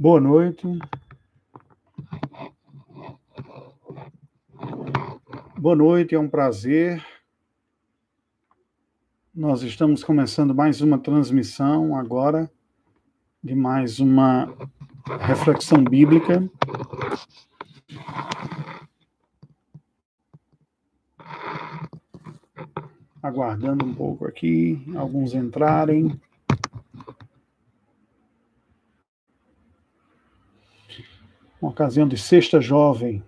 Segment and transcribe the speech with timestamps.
[0.00, 0.64] Boa noite.
[5.58, 7.04] Boa noite, é um prazer.
[9.34, 12.48] Nós estamos começando mais uma transmissão agora
[13.42, 14.54] de mais uma
[15.18, 16.48] reflexão bíblica.
[23.20, 26.20] Aguardando um pouco aqui, alguns entrarem.
[31.60, 33.20] Uma ocasião de sexta jovem.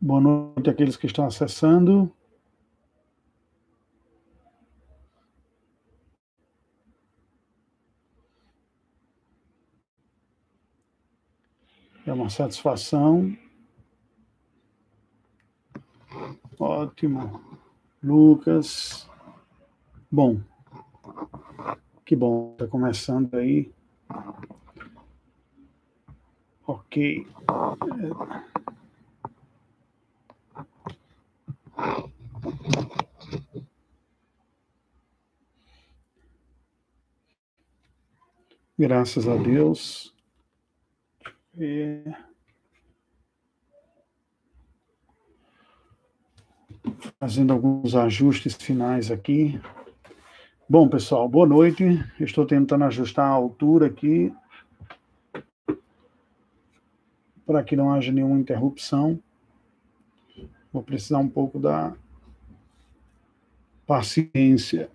[0.00, 2.12] Boa noite àqueles que estão acessando.
[12.04, 13.36] É uma satisfação.
[16.58, 17.40] Ótimo.
[18.02, 19.08] Lucas.
[20.10, 20.40] Bom.
[22.04, 23.72] Que bom, está começando aí.
[26.70, 27.26] Ok.
[38.78, 40.14] Graças a Deus.
[41.58, 42.04] E...
[47.18, 49.60] Fazendo alguns ajustes finais aqui.
[50.68, 51.82] Bom, pessoal, boa noite.
[52.20, 54.32] Estou tentando ajustar a altura aqui
[57.50, 59.20] para que não haja nenhuma interrupção.
[60.72, 61.96] Vou precisar um pouco da
[63.84, 64.88] paciência.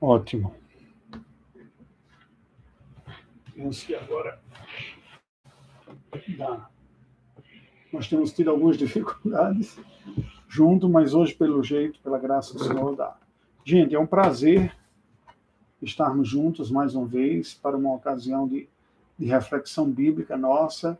[0.00, 0.52] Ótimo.
[3.54, 4.42] Penso que agora
[6.36, 6.68] dá.
[7.92, 9.78] Nós temos tido algumas dificuldades
[10.54, 13.16] junto, mas hoje, pelo jeito, pela graça do Senhor, dá.
[13.64, 14.72] Gente, é um prazer
[15.82, 18.68] estarmos juntos mais uma vez para uma ocasião de,
[19.18, 20.96] de reflexão bíblica nossa.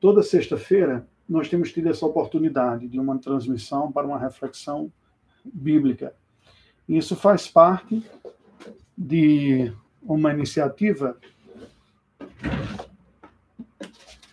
[0.00, 4.90] Toda sexta-feira nós temos tido essa oportunidade de uma transmissão para uma reflexão
[5.44, 6.12] bíblica.
[6.88, 8.04] Isso faz parte
[8.98, 9.72] de
[10.02, 11.16] uma iniciativa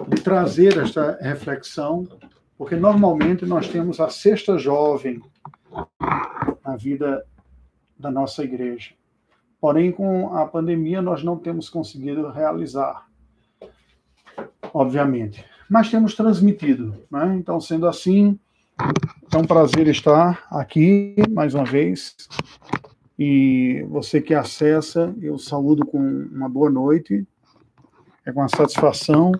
[0.08, 2.08] de trazer esta reflexão,
[2.58, 5.22] porque normalmente nós temos a sexta jovem
[6.66, 7.26] na vida
[7.98, 8.92] da nossa igreja.
[9.60, 13.08] Porém, com a pandemia, nós não temos conseguido realizar,
[14.74, 15.44] obviamente.
[15.70, 16.96] Mas temos transmitido.
[17.10, 17.36] Né?
[17.38, 18.38] Então, sendo assim,
[19.32, 22.16] é um prazer estar aqui mais uma vez.
[23.18, 27.26] E você que acessa, eu saúdo com uma boa noite.
[28.26, 29.32] É com a satisfação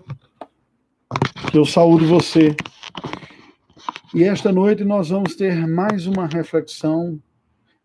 [1.50, 2.54] que eu saúdo você
[4.14, 7.20] e esta noite nós vamos ter mais uma reflexão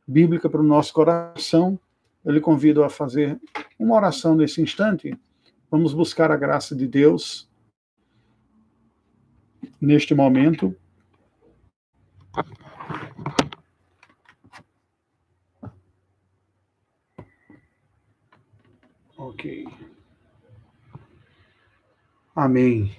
[0.08, 1.80] bíblica para o nosso coração.
[2.24, 3.40] Eu lhe convido a fazer
[3.80, 5.18] uma oração nesse instante.
[5.72, 7.50] Vamos buscar a graça de Deus
[9.82, 10.76] neste momento.
[19.18, 19.68] Ok.
[22.36, 22.99] Amém.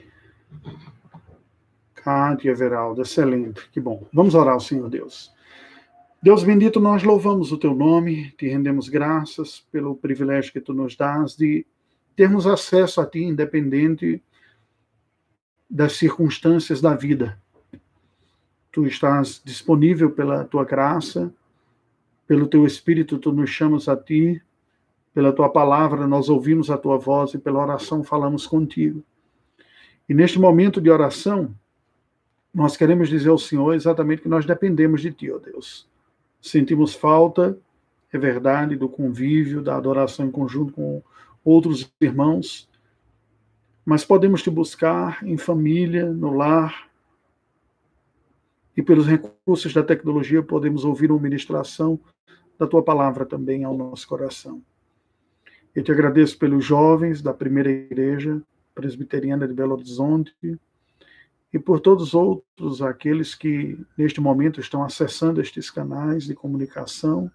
[2.11, 4.05] Cátia Everaldo, excelente, que bom.
[4.13, 5.33] Vamos orar ao Senhor Deus.
[6.21, 10.97] Deus bendito, nós louvamos o teu nome, te rendemos graças pelo privilégio que tu nos
[10.97, 11.65] dás de
[12.17, 14.21] termos acesso a ti, independente
[15.71, 17.41] das circunstâncias da vida.
[18.73, 21.33] Tu estás disponível pela tua graça,
[22.27, 24.43] pelo teu Espírito, tu nos chamas a ti,
[25.15, 29.01] pela tua palavra nós ouvimos a tua voz e pela oração falamos contigo.
[30.09, 31.55] E neste momento de oração,
[32.53, 35.89] nós queremos dizer ao Senhor exatamente que nós dependemos de Ti, ó Deus.
[36.41, 37.59] Sentimos falta,
[38.13, 41.03] é verdade, do convívio, da adoração em conjunto com
[41.45, 42.69] outros irmãos,
[43.85, 46.91] mas podemos te buscar em família, no lar,
[48.77, 51.99] e pelos recursos da tecnologia podemos ouvir uma ministração
[52.59, 54.63] da tua palavra também ao nosso coração.
[55.75, 58.43] Eu te agradeço pelos jovens da primeira igreja
[58.75, 60.35] presbiteriana de Belo Horizonte,
[61.53, 67.31] e por todos os outros aqueles que neste momento estão acessando estes canais de comunicação.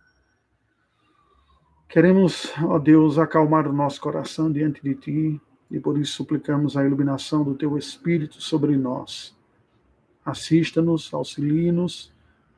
[1.90, 6.86] Queremos, ó Deus, acalmar o nosso coração diante de Ti e por isso suplicamos a
[6.86, 9.36] iluminação do Teu Espírito sobre nós.
[10.24, 12.12] Assista-nos, auxilie-nos,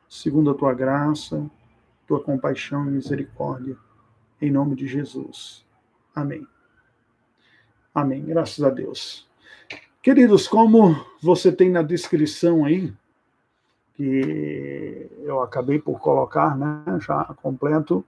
[0.08, 1.50] segundo a Tua graça,
[2.06, 3.76] Tua compaixão e misericórdia.
[4.40, 5.66] Em nome de Jesus.
[6.14, 6.46] Amém.
[7.94, 8.24] Amém.
[8.24, 9.28] Graças a Deus.
[10.08, 12.90] Queridos, como você tem na descrição aí,
[13.94, 18.02] que eu acabei por colocar, né, já completo,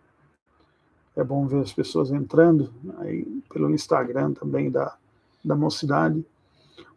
[1.15, 4.97] é bom ver as pessoas entrando aí pelo Instagram também da,
[5.45, 6.25] da mocidade.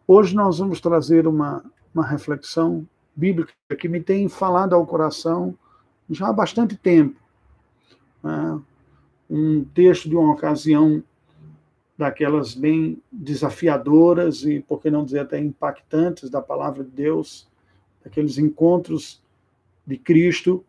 [0.08, 1.62] Hoje nós vamos trazer uma,
[1.94, 5.54] uma reflexão bíblica que me tem falado ao coração
[6.08, 7.20] já há bastante tempo.
[8.22, 8.58] Né?
[9.28, 11.02] Um texto de uma ocasião
[11.96, 17.48] daquelas bem desafiadoras e, por que não dizer até impactantes da palavra de Deus,
[18.04, 19.22] aqueles encontros
[19.86, 20.64] de Cristo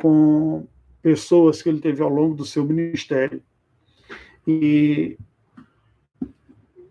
[0.00, 0.66] com
[1.00, 3.42] pessoas que ele teve ao longo do seu ministério.
[4.46, 5.16] E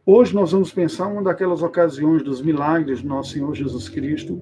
[0.05, 4.41] hoje nós vamos pensar uma daquelas ocasiões dos milagres do nosso Senhor Jesus Cristo,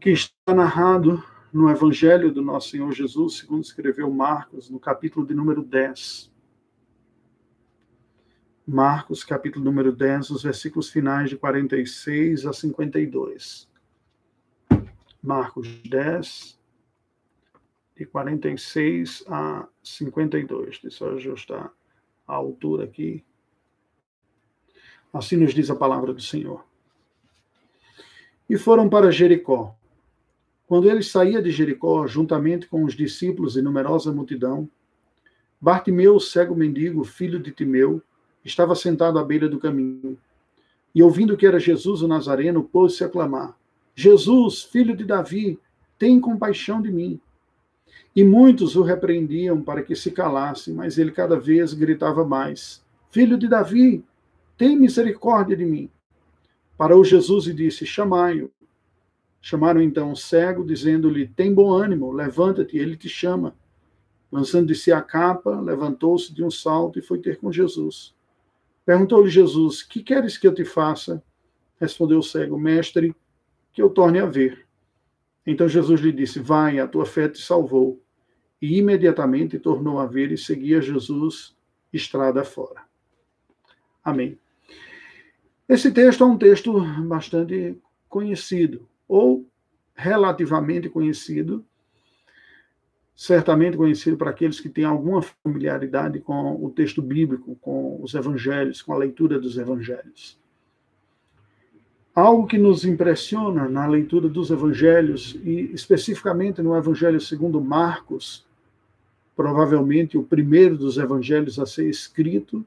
[0.00, 1.22] que está narrado
[1.54, 6.28] no Evangelho do nosso Senhor Jesus, segundo escreveu Marcos, no capítulo de número 10.
[8.66, 13.70] Marcos, capítulo número 10, os versículos finais de 46 a 52.
[15.22, 16.58] Marcos 10,
[17.96, 20.80] de 46 a 52.
[20.82, 21.72] Deixa eu ajustar
[22.26, 23.24] a altura aqui.
[25.12, 26.66] Assim nos diz a palavra do Senhor.
[28.50, 29.78] E foram para Jericó.
[30.66, 34.68] Quando ele saía de Jericó, juntamente com os discípulos e numerosa multidão,
[35.60, 38.02] Bartimeu, cego mendigo, filho de Timeu,
[38.44, 40.18] estava sentado à beira do caminho.
[40.94, 43.56] E ouvindo que era Jesus o Nazareno, pôs-se a clamar:
[43.94, 45.58] Jesus, filho de Davi,
[45.98, 47.20] tem compaixão de mim.
[48.14, 53.38] E muitos o repreendiam para que se calasse, mas ele cada vez gritava mais: Filho
[53.38, 54.04] de Davi,
[54.56, 55.90] tem misericórdia de mim.
[56.76, 58.50] Parou Jesus e disse: Chamai-o.
[59.46, 63.54] Chamaram então o cego, dizendo-lhe: Tem bom ânimo, levanta-te, ele te chama.
[64.32, 68.14] Lançando de si a capa, levantou-se de um salto e foi ter com Jesus.
[68.86, 71.22] Perguntou-lhe Jesus: Que queres que eu te faça?
[71.78, 73.14] Respondeu o cego: Mestre,
[73.70, 74.66] que eu torne a ver.
[75.46, 78.02] Então Jesus lhe disse: Vai, a tua fé te salvou.
[78.62, 81.54] E imediatamente tornou a ver e seguia Jesus
[81.92, 82.80] estrada fora.
[84.02, 84.38] Amém.
[85.68, 89.46] Esse texto é um texto bastante conhecido ou
[89.94, 91.64] relativamente conhecido,
[93.14, 98.82] certamente conhecido para aqueles que têm alguma familiaridade com o texto bíblico, com os evangelhos,
[98.82, 100.38] com a leitura dos evangelhos.
[102.14, 108.46] Algo que nos impressiona na leitura dos evangelhos, e especificamente no evangelho segundo Marcos,
[109.36, 112.64] provavelmente o primeiro dos evangelhos a ser escrito,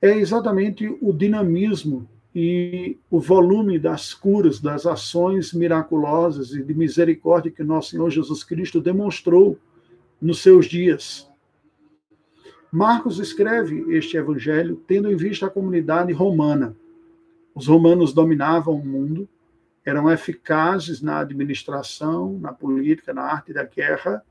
[0.00, 7.50] é exatamente o dinamismo e o volume das curas, das ações miraculosas e de misericórdia
[7.50, 9.58] que nosso Senhor Jesus Cristo demonstrou
[10.20, 11.28] nos seus dias.
[12.70, 16.76] Marcos escreve este evangelho tendo em vista a comunidade romana.
[17.54, 19.26] Os romanos dominavam o mundo,
[19.84, 24.22] eram eficazes na administração, na política, na arte da guerra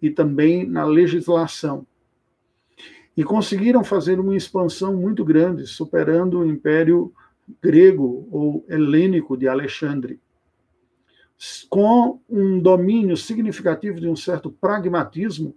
[0.00, 1.84] e também na legislação.
[3.16, 7.12] E conseguiram fazer uma expansão muito grande, superando o Império
[7.62, 10.20] grego ou helênico de Alexandre,
[11.68, 15.54] com um domínio significativo de um certo pragmatismo,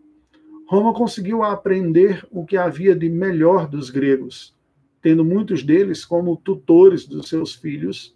[0.67, 4.55] Roma conseguiu aprender o que havia de melhor dos gregos,
[5.01, 8.15] tendo muitos deles como tutores dos seus filhos,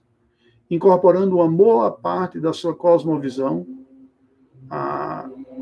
[0.69, 3.65] incorporando uma boa parte da sua cosmovisão.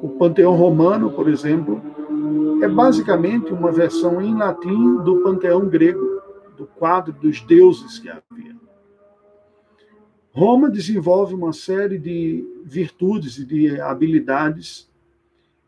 [0.01, 1.81] o panteão romano, por exemplo,
[2.61, 6.21] é basicamente uma versão em latim do panteão grego
[6.55, 8.55] do quadro dos deuses que havia.
[10.31, 14.89] Roma desenvolve uma série de virtudes e de habilidades,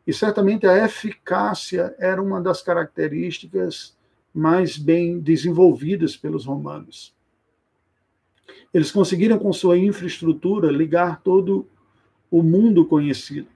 [0.05, 3.97] e certamente a eficácia era uma das características
[4.33, 7.13] mais bem desenvolvidas pelos romanos.
[8.73, 11.67] Eles conseguiram, com sua infraestrutura, ligar todo
[12.29, 13.47] o mundo conhecido.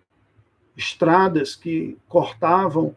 [0.75, 2.95] Estradas que cortavam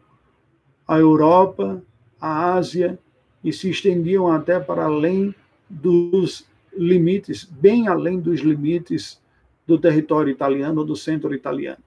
[0.91, 1.81] a Europa,
[2.19, 2.99] a Ásia
[3.41, 5.33] e se estendiam até para além
[5.69, 9.21] dos limites, bem além dos limites
[9.65, 11.81] do território italiano, do centro italiano.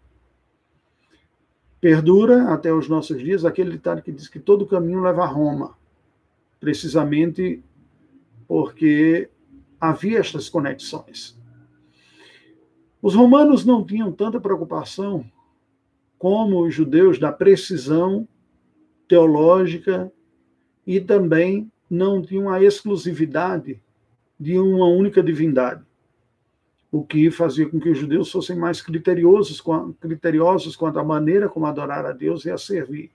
[1.82, 5.76] Perdura até os nossos dias aquele ditado que diz que todo caminho leva a Roma,
[6.58, 7.62] precisamente
[8.48, 9.28] porque
[9.78, 11.38] havia estas conexões.
[13.02, 15.30] Os romanos não tinham tanta preocupação
[16.18, 18.26] como os judeus da precisão
[19.08, 20.12] teológica
[20.86, 23.80] e também não tinham a exclusividade
[24.38, 25.84] de uma única divindade,
[26.90, 29.62] o que fazia com que os judeus fossem mais criteriosos,
[30.00, 33.10] criteriosos quanto à maneira como adorar a Deus e a servir.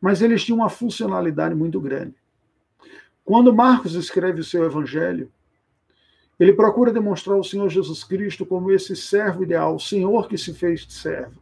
[0.00, 2.14] mas eles tinham uma funcionalidade muito grande.
[3.24, 5.30] Quando Marcos escreve o seu evangelho,
[6.40, 10.52] ele procura demonstrar o Senhor Jesus Cristo como esse servo ideal, o Senhor que se
[10.52, 11.40] fez servo,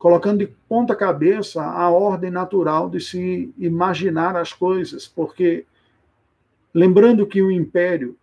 [0.00, 5.66] colocando de ponta cabeça a ordem natural de se imaginar as coisas, porque
[6.72, 8.16] lembrando que o império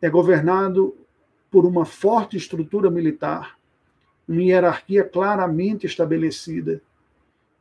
[0.00, 0.96] é governado
[1.50, 3.58] por uma forte estrutura militar,
[4.26, 6.80] uma hierarquia claramente estabelecida,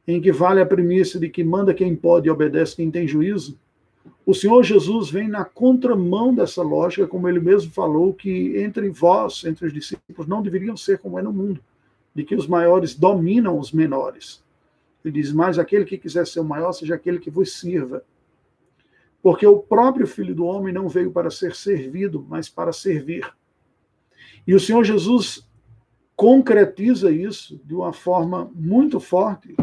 [0.07, 3.59] em que vale a premissa de que manda quem pode e obedece quem tem juízo,
[4.25, 9.43] o Senhor Jesus vem na contramão dessa lógica, como ele mesmo falou, que entre vós,
[9.43, 11.59] entre os discípulos, não deveriam ser como é no mundo,
[12.13, 14.43] de que os maiores dominam os menores.
[15.03, 18.03] Ele diz: Mas aquele que quiser ser o maior, seja aquele que vos sirva.
[19.21, 23.29] Porque o próprio Filho do Homem não veio para ser servido, mas para servir.
[24.47, 25.47] E o Senhor Jesus
[26.15, 29.55] concretiza isso de uma forma muito forte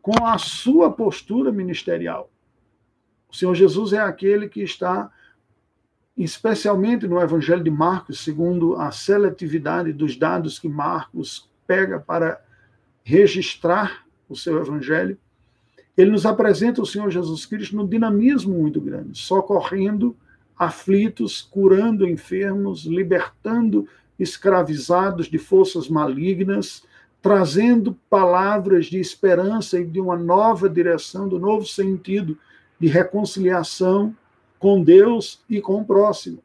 [0.00, 2.30] com a sua postura ministerial.
[3.30, 5.10] O Senhor Jesus é aquele que está,
[6.16, 12.38] especialmente no Evangelho de Marcos, segundo a seletividade dos dados que Marcos pega para
[13.02, 15.16] registrar o seu Evangelho,
[15.96, 20.14] ele nos apresenta o Senhor Jesus Cristo num dinamismo muito grande, socorrendo
[20.54, 23.88] aflitos, curando enfermos, libertando
[24.18, 26.84] escravizados de forças malignas,
[27.22, 32.36] trazendo palavras de esperança e de uma nova direção, do novo sentido
[32.78, 34.14] de reconciliação
[34.58, 36.42] com Deus e com o próximo.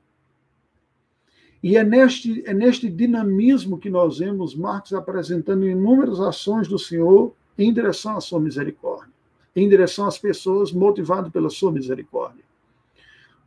[1.67, 7.33] E é neste, é neste dinamismo que nós vemos Marcos apresentando inúmeras ações do Senhor
[7.57, 9.11] em direção à sua misericórdia,
[9.53, 12.41] em direção às pessoas, motivado pela sua misericórdia.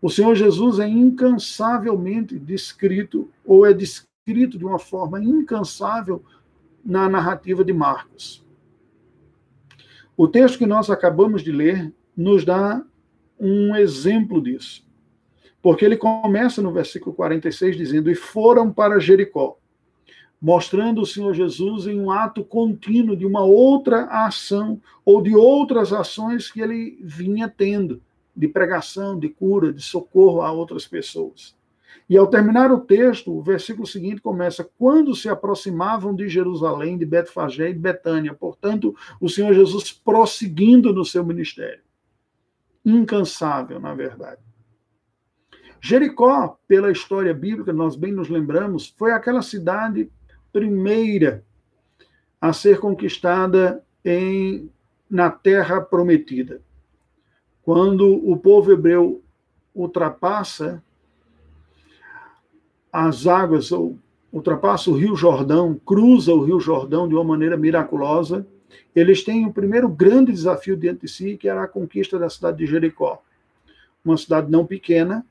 [0.02, 6.22] O Senhor Jesus é incansavelmente descrito, ou é descrito de uma forma incansável
[6.84, 8.44] na narrativa de Marcos.
[10.14, 12.84] O texto que nós acabamos de ler nos dá
[13.40, 14.89] um exemplo disso.
[15.62, 19.58] Porque ele começa no versículo 46 dizendo: E foram para Jericó,
[20.40, 25.92] mostrando o Senhor Jesus em um ato contínuo de uma outra ação ou de outras
[25.92, 28.00] ações que ele vinha tendo,
[28.34, 31.54] de pregação, de cura, de socorro a outras pessoas.
[32.08, 37.06] E ao terminar o texto, o versículo seguinte começa: quando se aproximavam de Jerusalém, de
[37.06, 38.34] Betfagé e de Betânia.
[38.34, 41.82] Portanto, o Senhor Jesus prosseguindo no seu ministério.
[42.84, 44.49] Incansável, na verdade.
[45.80, 50.10] Jericó, pela história bíblica, nós bem nos lembramos, foi aquela cidade
[50.52, 51.42] primeira
[52.40, 54.70] a ser conquistada em,
[55.08, 56.60] na terra prometida.
[57.62, 59.22] Quando o povo hebreu
[59.74, 60.82] ultrapassa
[62.92, 63.98] as águas, ou
[64.32, 68.46] ultrapassa o Rio Jordão, cruza o Rio Jordão de uma maneira miraculosa,
[68.94, 72.58] eles têm o primeiro grande desafio diante de si, que era a conquista da cidade
[72.58, 73.22] de Jericó.
[74.04, 75.24] Uma cidade não pequena,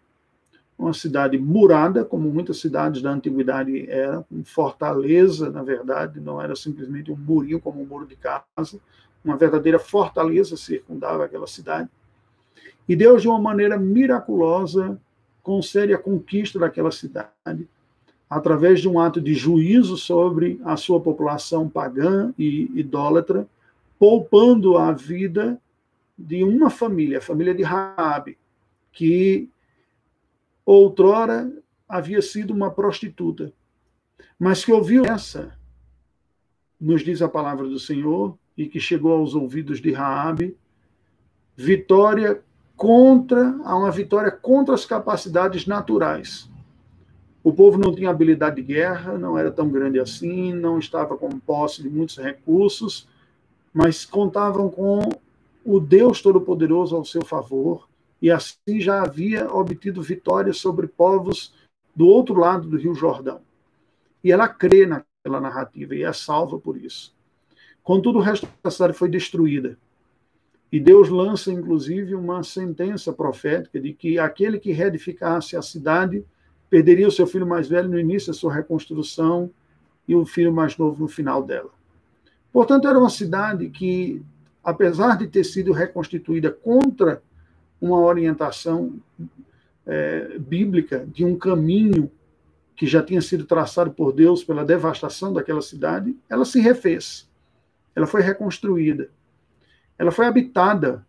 [0.79, 6.55] uma cidade murada, como muitas cidades da antiguidade eram, com fortaleza, na verdade, não era
[6.55, 8.79] simplesmente um murinho como um muro de casa,
[9.24, 11.89] uma verdadeira fortaleza circundava aquela cidade.
[12.88, 14.98] E Deus, de uma maneira miraculosa,
[15.43, 17.67] concede a conquista daquela cidade,
[18.29, 23.45] através de um ato de juízo sobre a sua população pagã e idólatra,
[24.00, 25.59] poupando a vida
[26.17, 28.38] de uma família, a família de Raabe,
[28.93, 29.50] que
[30.77, 31.51] outrora
[31.88, 33.51] havia sido uma prostituta,
[34.38, 35.57] mas que ouviu essa,
[36.79, 40.55] nos diz a palavra do Senhor, e que chegou aos ouvidos de Raabe,
[41.55, 42.41] vitória
[42.75, 46.49] contra, uma vitória contra as capacidades naturais.
[47.43, 51.39] O povo não tinha habilidade de guerra, não era tão grande assim, não estava com
[51.39, 53.07] posse de muitos recursos,
[53.73, 55.09] mas contavam com
[55.65, 57.88] o Deus Todo-Poderoso ao seu favor,
[58.21, 61.53] e assim já havia obtido vitórias sobre povos
[61.95, 63.41] do outro lado do Rio Jordão.
[64.23, 67.15] E ela crê naquela narrativa e é salva por isso.
[67.83, 69.77] Contudo, o resto da cidade foi destruída.
[70.71, 76.23] E Deus lança, inclusive, uma sentença profética de que aquele que reedificasse a cidade
[76.69, 79.49] perderia o seu filho mais velho no início da sua reconstrução
[80.07, 81.71] e o filho mais novo no final dela.
[82.53, 84.21] Portanto, era uma cidade que,
[84.63, 87.23] apesar de ter sido reconstituída contra
[87.81, 89.00] uma orientação
[89.86, 92.12] é, bíblica de um caminho
[92.75, 97.29] que já tinha sido traçado por Deus pela devastação daquela cidade, ela se refez.
[97.95, 99.09] Ela foi reconstruída.
[99.98, 101.05] Ela foi habitada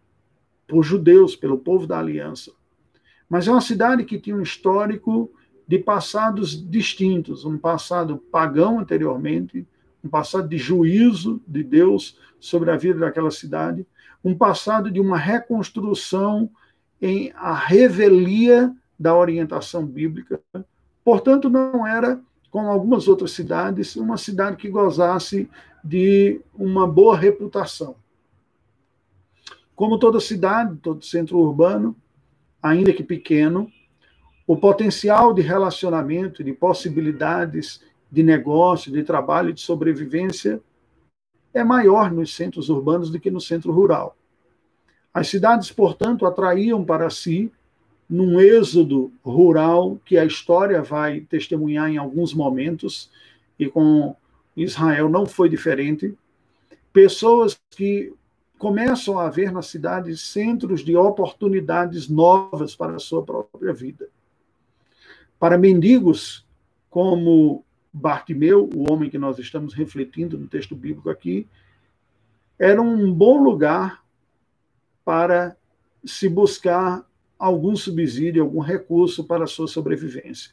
[0.67, 2.53] por judeus, pelo povo da aliança.
[3.29, 5.33] Mas é uma cidade que tinha um histórico
[5.67, 9.65] de passados distintos, um passado pagão anteriormente,
[10.03, 13.87] um passado de juízo de Deus sobre a vida daquela cidade,
[14.25, 16.51] um passado de uma reconstrução
[17.01, 20.41] em a revelia da orientação bíblica.
[21.05, 25.49] Portanto, não era, como algumas outras cidades, uma cidade que gozasse
[25.83, 27.97] de uma boa reputação.
[29.75, 31.97] Como toda cidade, todo centro urbano,
[32.63, 33.73] ainda que pequeno,
[34.47, 40.61] o potencial de relacionamento, de possibilidades de negócio, de trabalho, de sobrevivência
[41.55, 44.17] é maior nos centros urbanos do que no centro rural.
[45.13, 47.51] As cidades, portanto, atraíam para si,
[48.09, 53.11] num êxodo rural que a história vai testemunhar em alguns momentos,
[53.59, 54.17] e com
[54.57, 56.15] Israel não foi diferente,
[56.93, 58.13] pessoas que
[58.59, 64.09] começam a ver na cidade centros de oportunidades novas para a sua própria vida.
[65.39, 66.45] Para mendigos
[66.91, 71.47] como Bartimeu, o homem que nós estamos refletindo no texto bíblico aqui,
[72.59, 74.05] era um bom lugar
[75.11, 75.57] para
[76.05, 77.05] se buscar
[77.37, 80.53] algum subsídio, algum recurso para a sua sobrevivência.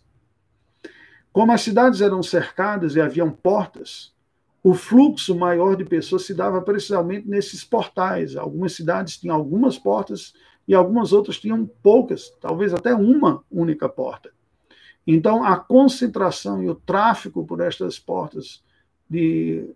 [1.32, 4.16] Como as cidades eram cercadas e haviam portas,
[4.64, 8.36] o fluxo maior de pessoas se dava precisamente nesses portais.
[8.36, 10.34] Algumas cidades tinham algumas portas
[10.68, 14.32] e algumas outras tinham poucas, talvez até uma única porta.
[15.06, 18.64] Então, a concentração e o tráfego por estas portas
[19.08, 19.70] de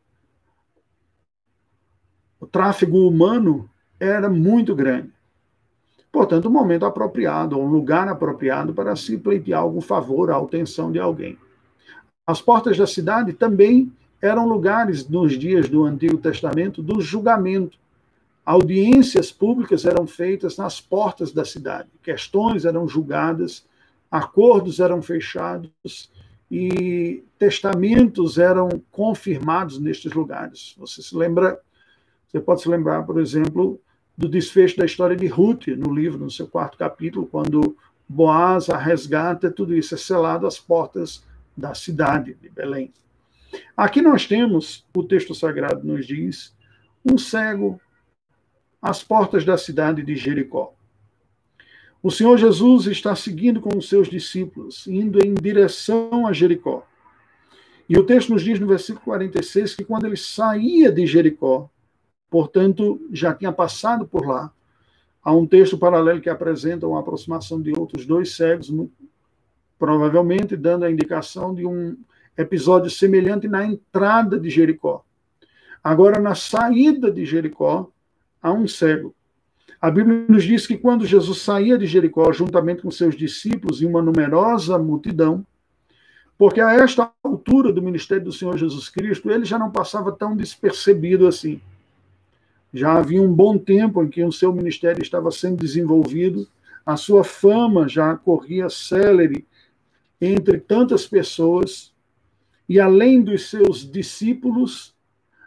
[2.39, 3.69] o tráfego humano
[4.01, 5.11] era muito grande.
[6.11, 10.99] Portanto, um momento apropriado, um lugar apropriado para se pleitear algum favor à atenção de
[10.99, 11.37] alguém.
[12.25, 13.91] As portas da cidade também
[14.21, 17.77] eram lugares, nos dias do Antigo Testamento, do julgamento.
[18.43, 23.65] Audiências públicas eram feitas nas portas da cidade, questões eram julgadas,
[24.09, 26.11] acordos eram fechados
[26.49, 30.75] e testamentos eram confirmados nestes lugares.
[30.77, 31.59] Você se lembra,
[32.27, 33.79] você pode se lembrar, por exemplo,
[34.17, 37.75] do desfecho da história de Ruth no livro, no seu quarto capítulo, quando
[38.07, 42.91] Boaz a resgata, tudo isso é selado às portas da cidade de Belém.
[43.75, 46.53] Aqui nós temos, o texto sagrado nos diz,
[47.05, 47.79] um cego
[48.81, 50.73] às portas da cidade de Jericó.
[52.03, 56.85] O Senhor Jesus está seguindo com os seus discípulos, indo em direção a Jericó.
[57.87, 61.69] E o texto nos diz no versículo 46 que quando ele saía de Jericó,
[62.31, 64.49] portanto, já tinha passado por lá,
[65.21, 68.73] há um texto paralelo que apresenta uma aproximação de outros dois cegos,
[69.77, 71.97] provavelmente dando a indicação de um
[72.37, 75.03] episódio semelhante na entrada de Jericó.
[75.83, 77.91] Agora, na saída de Jericó,
[78.41, 79.13] há um cego.
[79.81, 83.85] A Bíblia nos diz que quando Jesus saía de Jericó, juntamente com seus discípulos e
[83.85, 85.45] uma numerosa multidão,
[86.37, 90.35] porque a esta altura do ministério do Senhor Jesus Cristo, ele já não passava tão
[90.35, 91.59] despercebido assim.
[92.73, 96.47] Já havia um bom tempo em que o seu ministério estava sendo desenvolvido,
[96.85, 99.45] a sua fama já corria célere
[100.19, 101.93] entre tantas pessoas,
[102.69, 104.95] e além dos seus discípulos,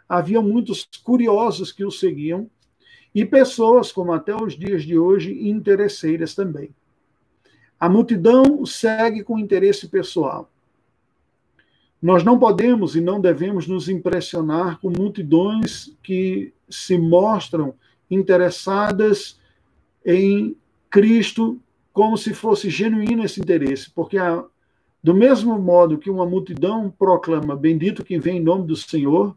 [0.07, 2.49] havia muitos curiosos que o seguiam,
[3.13, 6.69] e pessoas, como até os dias de hoje, interesseiras também.
[7.79, 10.51] A multidão segue com interesse pessoal.
[12.05, 17.73] Nós não podemos e não devemos nos impressionar com multidões que se mostram
[18.11, 19.39] interessadas
[20.05, 20.55] em
[20.87, 21.59] Cristo
[21.91, 24.45] como se fosse genuíno esse interesse, porque a,
[25.01, 29.35] do mesmo modo que uma multidão proclama bendito quem vem em nome do Senhor,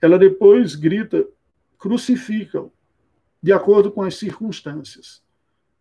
[0.00, 1.26] ela depois grita
[1.80, 2.70] crucificam
[3.42, 5.20] de acordo com as circunstâncias.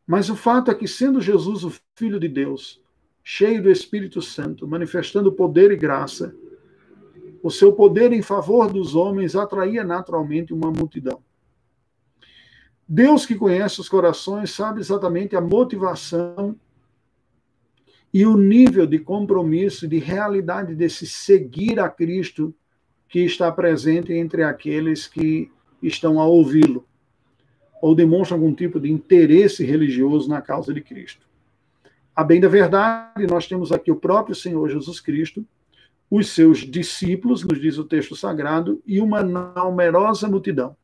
[0.07, 2.80] Mas o fato é que, sendo Jesus o Filho de Deus,
[3.23, 6.35] cheio do Espírito Santo, manifestando poder e graça,
[7.43, 11.21] o seu poder em favor dos homens atraía naturalmente uma multidão.
[12.87, 16.55] Deus que conhece os corações sabe exatamente a motivação
[18.13, 22.53] e o nível de compromisso, de realidade desse seguir a Cristo
[23.07, 25.49] que está presente entre aqueles que
[25.81, 26.85] estão a ouvi-lo
[27.81, 31.30] ou demonstra algum tipo de interesse religioso na causa de Cristo.
[32.15, 35.45] A bem da verdade, nós temos aqui o próprio Senhor Jesus Cristo,
[36.09, 40.75] os seus discípulos, nos diz o texto sagrado, e uma numerosa multidão.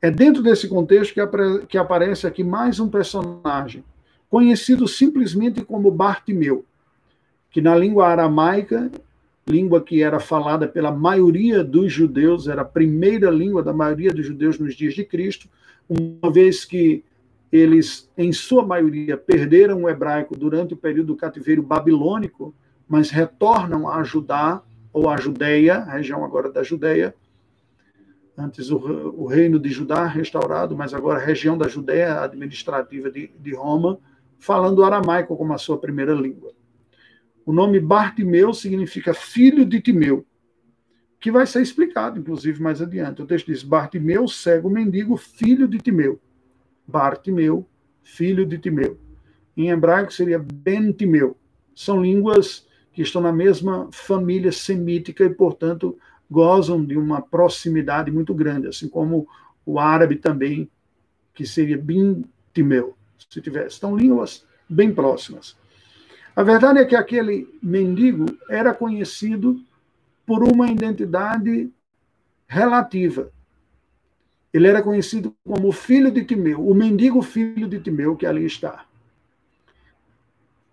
[0.00, 3.82] É dentro desse contexto que, que aparece aqui mais um personagem,
[4.30, 6.64] conhecido simplesmente como Bartimeu,
[7.50, 8.92] que na língua aramaica,
[9.44, 14.24] língua que era falada pela maioria dos judeus, era a primeira língua da maioria dos
[14.24, 15.48] judeus nos dias de Cristo,
[15.88, 17.02] uma vez que
[17.50, 22.54] eles, em sua maioria, perderam o hebraico durante o período do cativeiro babilônico,
[22.86, 27.14] mas retornam a Judá ou a Judéia, a região agora da Judéia,
[28.36, 33.30] antes o, o, reino de Judá restaurado, mas agora a região da Judéia administrativa de,
[33.38, 33.98] de Roma,
[34.38, 36.52] falando aramaico como a sua primeira língua.
[37.44, 40.24] O nome Bartimeu significa filho de Timeu,
[41.18, 43.22] que vai ser explicado, inclusive, mais adiante.
[43.22, 46.20] O texto diz: Bartimeu, cego mendigo, filho de Timeu.
[46.88, 47.66] Bartimeu,
[48.02, 48.98] filho de Timeu.
[49.54, 51.36] Em hebraico seria Ben Timeu.
[51.74, 55.98] São línguas que estão na mesma família semítica e, portanto,
[56.30, 59.28] gozam de uma proximidade muito grande, assim como
[59.64, 60.68] o árabe também,
[61.34, 62.24] que seria Bin
[62.54, 62.96] Timeu,
[63.30, 63.78] se tivesse.
[63.78, 65.56] São línguas bem próximas.
[66.34, 69.60] A verdade é que aquele mendigo era conhecido
[70.24, 71.70] por uma identidade
[72.46, 73.30] relativa.
[74.52, 78.84] Ele era conhecido como filho de Timeu, o mendigo filho de Timeu que ali está.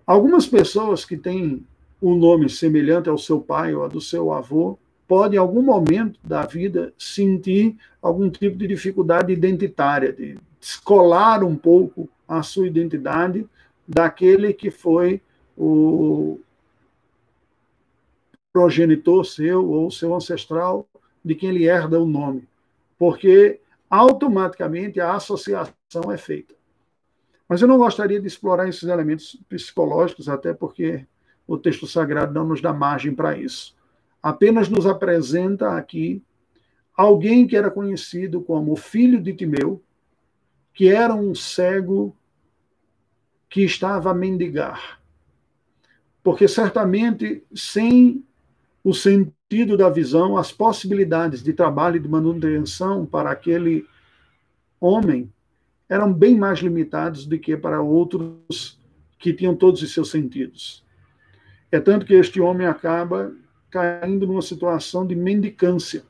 [0.06, 1.66] Algumas pessoas que têm
[2.02, 6.20] um nome semelhante ao seu pai ou ao do seu avô podem, em algum momento
[6.24, 13.46] da vida, sentir algum tipo de dificuldade identitária, de descolar um pouco a sua identidade
[13.88, 15.22] daquele que foi
[15.58, 16.40] o,
[18.56, 20.88] progenitor seu ou seu ancestral
[21.24, 22.48] de quem ele herda o nome,
[22.98, 23.60] porque
[23.90, 26.56] automaticamente a associação é feita.
[27.48, 31.06] Mas eu não gostaria de explorar esses elementos psicológicos, até porque
[31.48, 33.76] o texto sagrado não nos dá margem para isso.
[34.22, 36.24] Apenas nos apresenta aqui
[36.96, 39.84] alguém que era conhecido como o filho de Timeu,
[40.74, 42.16] que era um cego
[43.48, 45.00] que estava a mendigar.
[46.24, 48.25] Porque certamente, sem
[48.86, 53.84] o sentido da visão, as possibilidades de trabalho e de manutenção para aquele
[54.80, 55.34] homem
[55.90, 58.80] eram bem mais limitados do que para outros
[59.18, 60.86] que tinham todos os seus sentidos.
[61.72, 63.34] É tanto que este homem acaba
[63.72, 66.04] caindo numa situação de mendicância,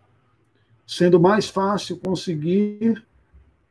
[0.86, 3.02] sendo mais fácil conseguir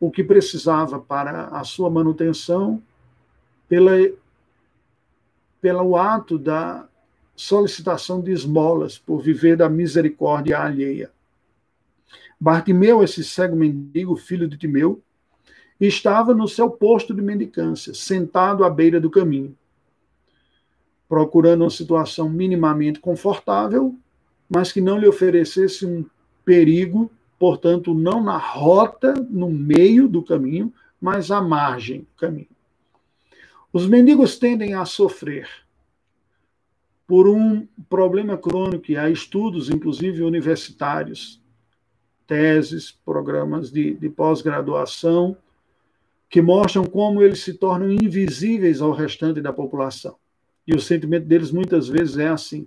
[0.00, 2.82] o que precisava para a sua manutenção
[3.68, 3.92] pela,
[5.60, 6.88] pelo ato da
[7.36, 11.10] solicitação de esmolas por viver da misericórdia alheia.
[12.40, 15.02] Bartimeu, esse cego mendigo, filho de Timeu,
[15.80, 19.56] estava no seu posto de mendicância, sentado à beira do caminho,
[21.08, 23.96] procurando uma situação minimamente confortável,
[24.48, 26.04] mas que não lhe oferecesse um
[26.44, 32.48] perigo, portanto, não na rota, no meio do caminho, mas à margem do caminho.
[33.72, 35.63] Os mendigos tendem a sofrer
[37.06, 41.42] por um problema crônico, e há estudos, inclusive universitários,
[42.26, 45.36] teses, programas de, de pós-graduação,
[46.28, 50.16] que mostram como eles se tornam invisíveis ao restante da população.
[50.66, 52.66] E o sentimento deles muitas vezes é assim.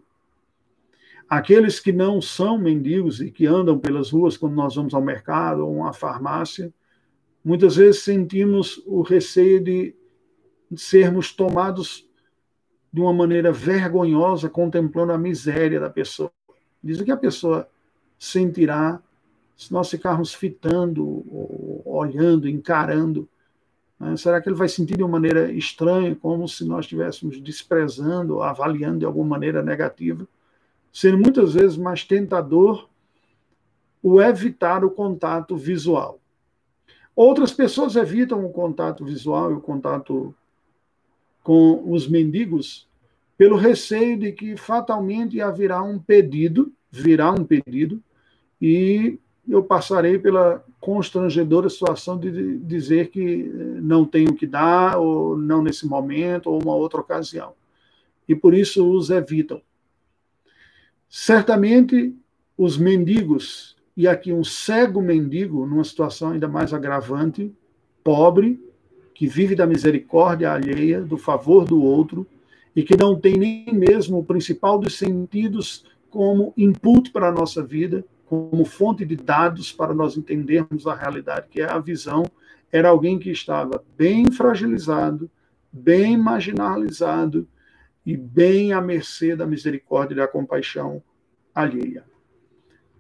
[1.28, 5.66] Aqueles que não são mendigos e que andam pelas ruas quando nós vamos ao mercado
[5.68, 6.74] ou a uma farmácia,
[7.44, 9.96] muitas vezes sentimos o receio de
[10.76, 12.07] sermos tomados
[12.98, 16.32] de uma maneira vergonhosa, contemplando a miséria da pessoa.
[16.84, 17.70] Diz o que a pessoa
[18.18, 19.00] sentirá
[19.56, 21.24] se nós ficarmos fitando,
[21.86, 23.30] olhando, encarando.
[24.00, 24.18] Né?
[24.18, 28.98] Será que ele vai sentir de uma maneira estranha, como se nós estivéssemos desprezando, avaliando
[28.98, 30.28] de alguma maneira negativa?
[30.92, 32.90] Sendo muitas vezes mais tentador
[34.02, 36.20] o evitar o contato visual.
[37.16, 40.34] Outras pessoas evitam o contato visual e o contato
[41.44, 42.87] com os mendigos
[43.38, 48.02] pelo receio de que fatalmente haverá um pedido, virá um pedido,
[48.60, 53.44] e eu passarei pela constrangedora situação de dizer que
[53.82, 57.54] não tenho que dar, ou não nesse momento, ou uma outra ocasião.
[58.28, 59.62] E por isso os evitam.
[61.08, 62.14] Certamente,
[62.58, 67.54] os mendigos, e aqui um cego mendigo, numa situação ainda mais agravante,
[68.04, 68.62] pobre,
[69.14, 72.28] que vive da misericórdia alheia, do favor do outro,
[72.78, 77.64] e que não tem nem mesmo o principal dos sentidos como input para a nossa
[77.64, 82.24] vida, como fonte de dados para nós entendermos a realidade, que é a visão,
[82.72, 85.28] era alguém que estava bem fragilizado,
[85.72, 87.48] bem marginalizado
[88.06, 91.02] e bem à mercê da misericórdia e da compaixão
[91.56, 92.04] alheia.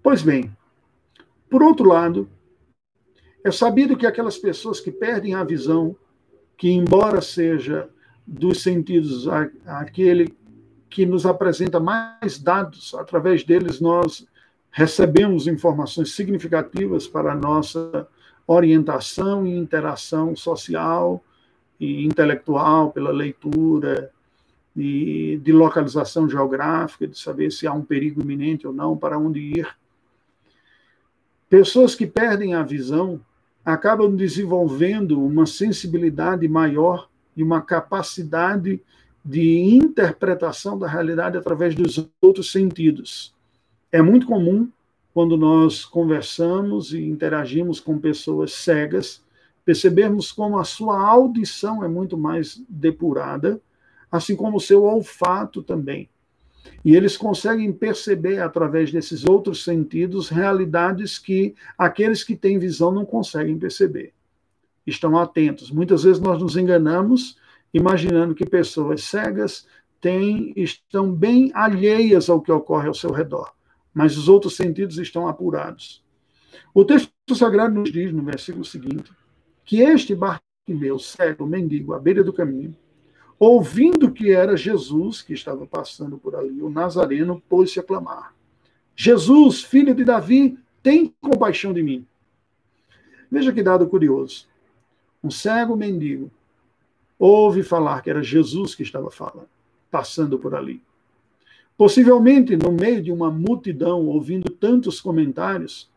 [0.01, 0.51] Pois bem,
[1.51, 2.27] por outro lado,
[3.43, 5.95] é sabido que aquelas pessoas que perdem a visão,
[6.57, 7.87] que embora seja
[8.27, 9.25] dos sentidos,
[9.65, 10.35] aquele
[10.89, 14.27] que nos apresenta mais dados, através deles nós
[14.69, 18.07] recebemos informações significativas para a nossa
[18.45, 21.23] orientação e interação social
[21.79, 24.11] e intelectual pela leitura
[24.75, 29.39] e de localização geográfica, de saber se há um perigo iminente ou não, para onde
[29.39, 29.67] ir.
[31.49, 33.19] Pessoas que perdem a visão
[33.65, 38.81] acabam desenvolvendo uma sensibilidade maior e uma capacidade
[39.23, 43.33] de interpretação da realidade através dos outros sentidos.
[43.91, 44.67] É muito comum
[45.13, 49.21] quando nós conversamos e interagimos com pessoas cegas,
[49.63, 53.61] percebermos como a sua audição é muito mais depurada,
[54.11, 56.09] assim como o seu olfato também.
[56.83, 63.05] E eles conseguem perceber, através desses outros sentidos, realidades que aqueles que têm visão não
[63.05, 64.13] conseguem perceber.
[64.87, 65.69] Estão atentos.
[65.69, 67.37] Muitas vezes nós nos enganamos
[67.73, 69.67] imaginando que pessoas cegas
[69.99, 73.51] têm, estão bem alheias ao que ocorre ao seu redor,
[73.93, 76.03] mas os outros sentidos estão apurados.
[76.73, 79.11] O texto sagrado nos diz, no versículo seguinte,
[79.65, 82.75] que este Bartimeu, cego, mendigo, à beira do caminho,
[83.39, 88.33] ouvindo que era Jesus que estava passando por ali, o Nazareno pôs-se a clamar:
[88.95, 92.05] Jesus, filho de Davi, tem compaixão de mim.
[93.29, 94.47] Veja que dado curioso.
[95.27, 96.31] Um cego mendigo
[97.19, 99.49] ouve falar que era Jesus que estava falando,
[99.91, 100.81] passando por ali.
[101.77, 105.89] Possivelmente, no meio de uma multidão, ouvindo tantos comentários,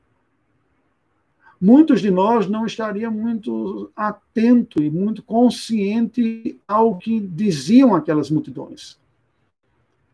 [1.60, 8.98] muitos de nós não estariam muito atento e muito consciente ao que diziam aquelas multidões.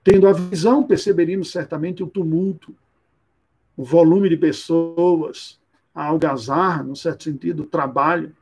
[0.05, 2.75] Tendo a visão, perceberíamos certamente o tumulto,
[3.75, 5.59] o volume de pessoas,
[5.95, 8.37] a algazarra, no certo sentido, o trabalho.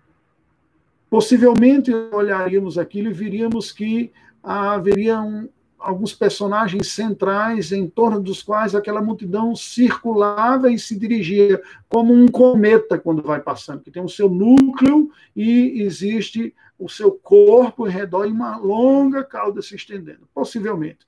[1.15, 5.49] Possivelmente olharíamos aquilo e viríamos que haveria um,
[5.79, 12.27] alguns personagens centrais em torno dos quais aquela multidão circulava e se dirigia como um
[12.27, 17.93] cometa quando vai passando, que tem o seu núcleo e existe o seu corpo em
[17.93, 21.07] redor e uma longa cauda se estendendo, possivelmente.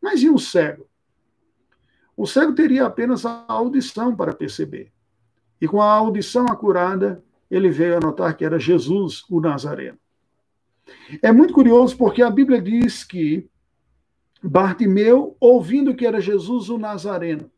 [0.00, 0.88] Mas e o cego?
[2.16, 4.90] O cego teria apenas a audição para perceber.
[5.60, 9.98] E com a audição acurada, ele veio a notar que era Jesus, o Nazareno.
[11.22, 13.48] É muito curioso porque a Bíblia diz que
[14.42, 17.50] Bartimeu, ouvindo que era Jesus o Nazareno.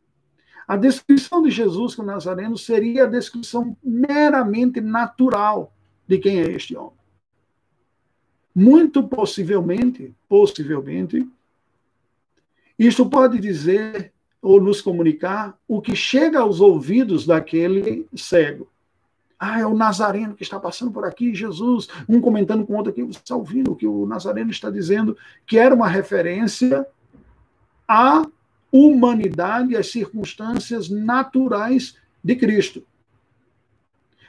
[0.66, 5.74] A descrição de Jesus como Nazareno seria a descrição meramente natural
[6.06, 6.98] de quem é este homem.
[8.54, 11.28] Muito possivelmente, possivelmente,
[12.78, 18.68] isto pode dizer ou nos comunicar o que chega aos ouvidos daquele cego.
[19.42, 21.88] Ah, é o Nazareno que está passando por aqui, Jesus.
[22.06, 25.16] Um comentando com o outro aqui, você está ouvindo o que o Nazareno está dizendo,
[25.46, 26.86] que era uma referência
[27.88, 28.22] à
[28.70, 32.84] humanidade às circunstâncias naturais de Cristo.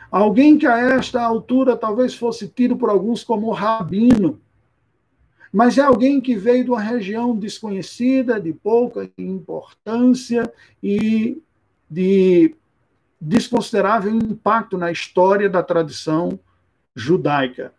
[0.09, 4.39] Alguém que a esta altura talvez fosse tido por alguns como rabino,
[5.51, 11.41] mas é alguém que veio de uma região desconhecida, de pouca importância e
[11.89, 12.55] de
[13.21, 16.39] desconsiderável impacto na história da tradição
[16.95, 17.71] judaica.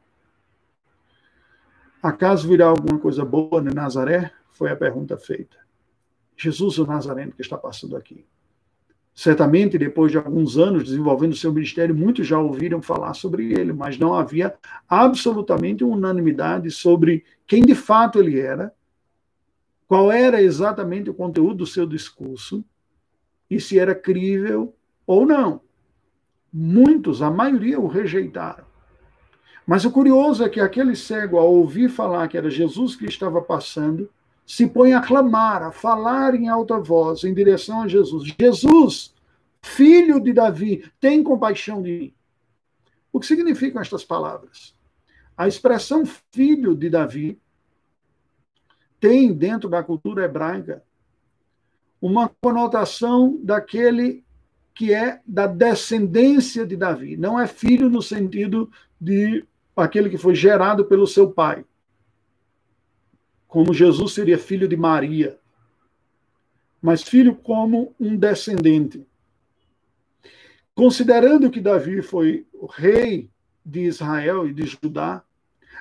[2.01, 4.31] Acaso virá alguma coisa boa em Nazaré?
[4.53, 5.57] Foi a pergunta feita.
[6.37, 8.25] Jesus, o Nazareno, que está passando aqui.
[9.15, 13.99] Certamente, depois de alguns anos desenvolvendo seu ministério, muitos já ouviram falar sobre ele, mas
[13.99, 14.55] não havia
[14.89, 18.73] absolutamente unanimidade sobre quem de fato ele era,
[19.87, 22.65] qual era exatamente o conteúdo do seu discurso
[23.51, 24.75] e se era crível
[25.07, 25.61] ou não.
[26.53, 28.65] Muitos, a maioria, o rejeitaram.
[29.67, 33.41] Mas o curioso é que aquele cego, ao ouvir falar que era Jesus que estava
[33.41, 34.11] passando,
[34.45, 39.15] se põe a clamar, a falar em alta voz em direção a Jesus: Jesus,
[39.63, 42.15] filho de Davi, tem compaixão de mim.
[43.13, 44.75] O que significam estas palavras?
[45.37, 47.41] A expressão filho de Davi
[48.99, 50.83] tem, dentro da cultura hebraica,
[52.01, 54.25] uma conotação daquele
[54.75, 57.17] que é da descendência de Davi.
[57.17, 59.45] Não é filho no sentido de
[59.77, 61.65] aquele que foi gerado pelo seu pai.
[63.47, 65.39] Como Jesus seria filho de Maria.
[66.81, 69.07] Mas filho como um descendente.
[70.75, 73.31] Considerando que Davi foi rei
[73.65, 75.23] de Israel e de Judá,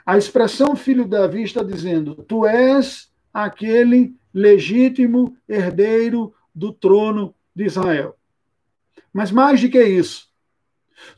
[0.06, 7.66] a expressão filho de Davi está dizendo: Tu és aquele legítimo herdeiro do trono de
[7.66, 8.18] Israel.
[9.14, 10.30] Mas mais do que isso,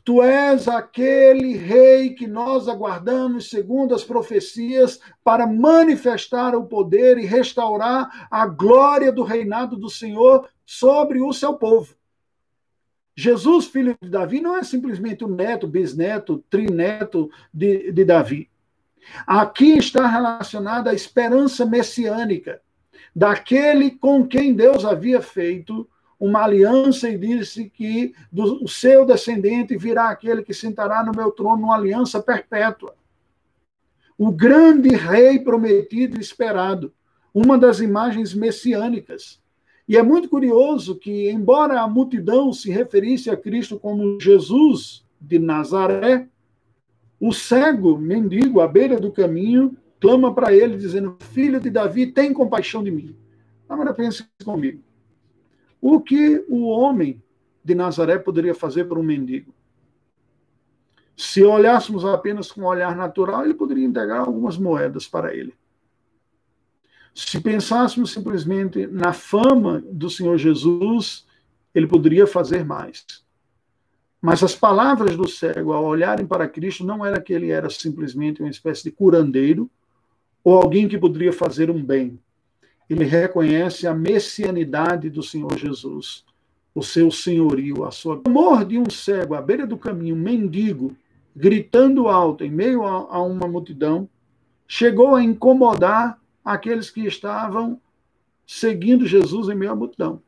[0.04, 7.26] tu és aquele rei que nós aguardamos, segundo as profecias, para manifestar o poder e
[7.26, 11.94] restaurar a glória do reinado do Senhor sobre o seu povo.
[13.16, 18.50] Jesus, filho de Davi, não é simplesmente o neto, bisneto, trineto de, de Davi.
[19.26, 22.60] Aqui está relacionada a esperança messiânica
[23.14, 30.10] daquele com quem Deus havia feito uma aliança e disse que do seu descendente virá
[30.10, 32.94] aquele que sentará no meu trono uma aliança perpétua.
[34.16, 36.92] O grande rei prometido e esperado,
[37.32, 39.42] uma das imagens messiânicas.
[39.88, 45.38] E é muito curioso que, embora a multidão se referisse a Cristo como Jesus de
[45.38, 46.28] Nazaré,
[47.20, 52.32] o cego mendigo à beira do caminho clama para ele, dizendo: Filho de Davi, tem
[52.32, 53.16] compaixão de mim.
[53.66, 54.83] Agora pense comigo.
[55.86, 57.22] O que o homem
[57.62, 59.54] de Nazaré poderia fazer para um mendigo?
[61.14, 65.52] Se olhássemos apenas com um olhar natural, ele poderia entregar algumas moedas para ele.
[67.14, 71.26] Se pensássemos simplesmente na fama do Senhor Jesus,
[71.74, 73.04] ele poderia fazer mais.
[74.22, 78.40] Mas as palavras do cego, ao olharem para Cristo, não era que ele era simplesmente
[78.40, 79.70] uma espécie de curandeiro
[80.42, 82.18] ou alguém que poderia fazer um bem
[82.88, 86.24] ele reconhece a messianidade do Senhor Jesus,
[86.74, 88.16] o seu senhorio, a sua.
[88.16, 90.94] O amor de um cego à beira do caminho, mendigo,
[91.34, 94.08] gritando alto em meio a, a uma multidão,
[94.66, 97.80] chegou a incomodar aqueles que estavam
[98.46, 100.22] seguindo Jesus em meio à multidão.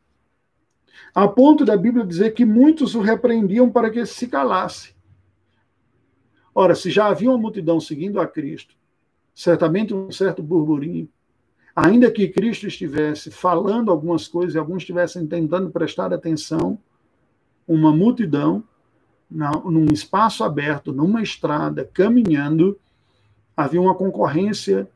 [1.14, 4.94] A ponto da Bíblia dizer que muitos o repreendiam para que se calasse.
[6.54, 8.74] Ora, se já havia uma multidão seguindo a Cristo,
[9.34, 11.08] certamente um certo burburinho,
[11.76, 16.78] ainda que Cristo estivesse falando algumas coisas e alguns estivessem tentando prestar atenção,
[17.68, 18.64] uma multidão,
[19.30, 22.78] num espaço aberto, numa estrada, caminhando,
[23.54, 24.88] havia uma concorrência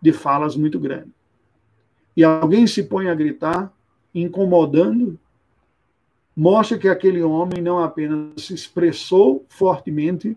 [0.00, 1.10] de falas muito grande.
[2.16, 3.72] E alguém se põe a gritar,
[4.14, 5.18] incomodando,
[6.36, 10.36] mostra que aquele homem não apenas se expressou fortemente,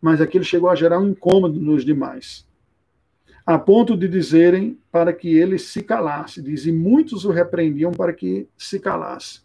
[0.00, 2.47] mas aquilo chegou a gerar um incômodo nos demais
[3.48, 6.42] a ponto de dizerem para que ele se calasse.
[6.42, 9.40] Diz, e muitos o repreendiam para que se calasse,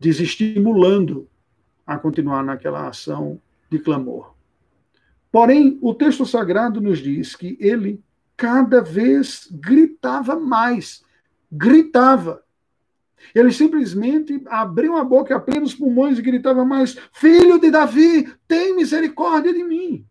[0.00, 1.28] desestimulando
[1.86, 3.38] a continuar naquela ação
[3.70, 4.34] de clamor.
[5.30, 8.02] Porém, o texto sagrado nos diz que ele
[8.34, 11.04] cada vez gritava mais,
[11.52, 12.42] gritava.
[13.34, 18.74] Ele simplesmente abriu a boca, abriu os pulmões e gritava mais: Filho de Davi, tem
[18.74, 20.06] misericórdia de mim.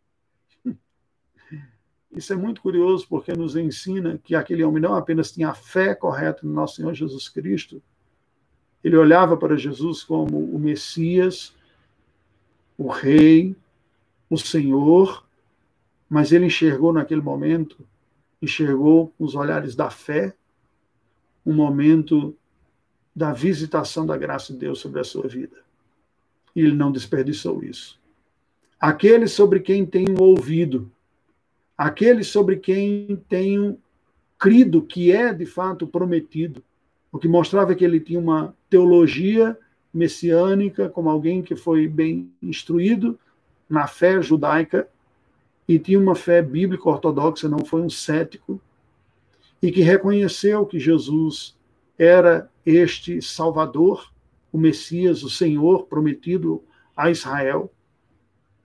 [2.16, 5.94] Isso é muito curioso porque nos ensina que aquele homem não apenas tinha a fé
[5.94, 7.82] correta no nosso Senhor Jesus Cristo,
[8.82, 11.54] ele olhava para Jesus como o Messias,
[12.78, 13.56] o Rei,
[14.30, 15.26] o Senhor,
[16.10, 17.86] mas ele enxergou naquele momento,
[18.42, 20.34] enxergou com os olhares da fé,
[21.46, 22.36] um momento
[23.16, 25.58] da visitação da graça de Deus sobre a sua vida.
[26.56, 28.00] E ele não desperdiçou isso.
[28.80, 30.92] Aquele sobre quem tem um ouvido,
[31.78, 33.78] aquele sobre quem tenho
[34.38, 36.64] crido que é de fato prometido,
[37.12, 39.58] o que mostrava que ele tinha uma teologia
[39.94, 43.18] messiânica, como alguém que foi bem instruído
[43.70, 44.88] na fé judaica
[45.68, 48.62] e tinha uma fé bíblica ortodoxa, não foi um cético,
[49.62, 51.56] e que reconheceu que Jesus
[51.98, 54.12] era este Salvador,
[54.52, 56.62] o Messias, o Senhor prometido
[56.96, 57.72] a Israel,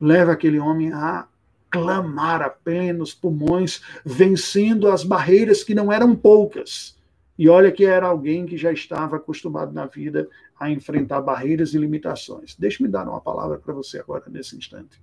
[0.00, 1.26] leva aquele homem a
[1.70, 6.98] clamar a plenos pulmões, vencendo as barreiras que não eram poucas.
[7.38, 10.28] E olha que era alguém que já estava acostumado na vida
[10.58, 12.54] a enfrentar barreiras e limitações.
[12.54, 15.00] Deixe-me dar uma palavra para você agora, nesse instante.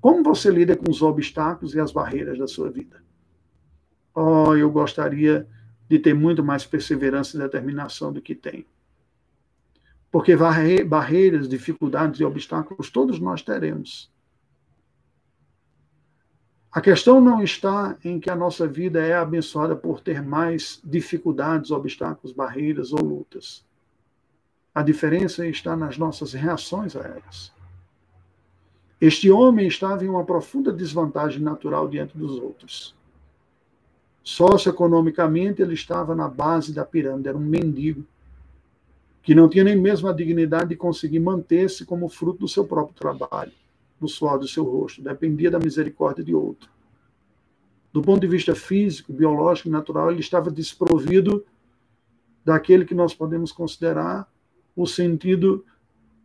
[0.00, 3.02] Como você lida com os obstáculos e as barreiras da sua vida?
[4.14, 5.48] Oh, eu gostaria
[5.88, 8.66] de ter muito mais perseverança e determinação do que tenho.
[10.10, 14.11] Porque barreiras, dificuldades e obstáculos todos nós teremos.
[16.72, 21.70] A questão não está em que a nossa vida é abençoada por ter mais dificuldades,
[21.70, 23.62] obstáculos, barreiras ou lutas.
[24.74, 27.52] A diferença está nas nossas reações a elas.
[28.98, 32.94] Este homem estava em uma profunda desvantagem natural diante dos outros.
[34.24, 38.02] Socioeconomicamente, ele estava na base da pirâmide, era um mendigo,
[39.22, 42.94] que não tinha nem mesmo a dignidade de conseguir manter-se como fruto do seu próprio
[42.94, 43.52] trabalho
[44.02, 46.68] no suor do seu rosto, dependia da misericórdia de outro.
[47.92, 51.44] Do ponto de vista físico, biológico e natural, ele estava desprovido
[52.44, 54.28] daquele que nós podemos considerar
[54.74, 55.64] o sentido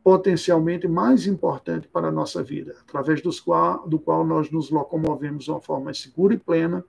[0.03, 5.43] potencialmente mais importante para a nossa vida, através dos qual, do qual nós nos locomovemos
[5.43, 6.84] de uma forma segura e plena,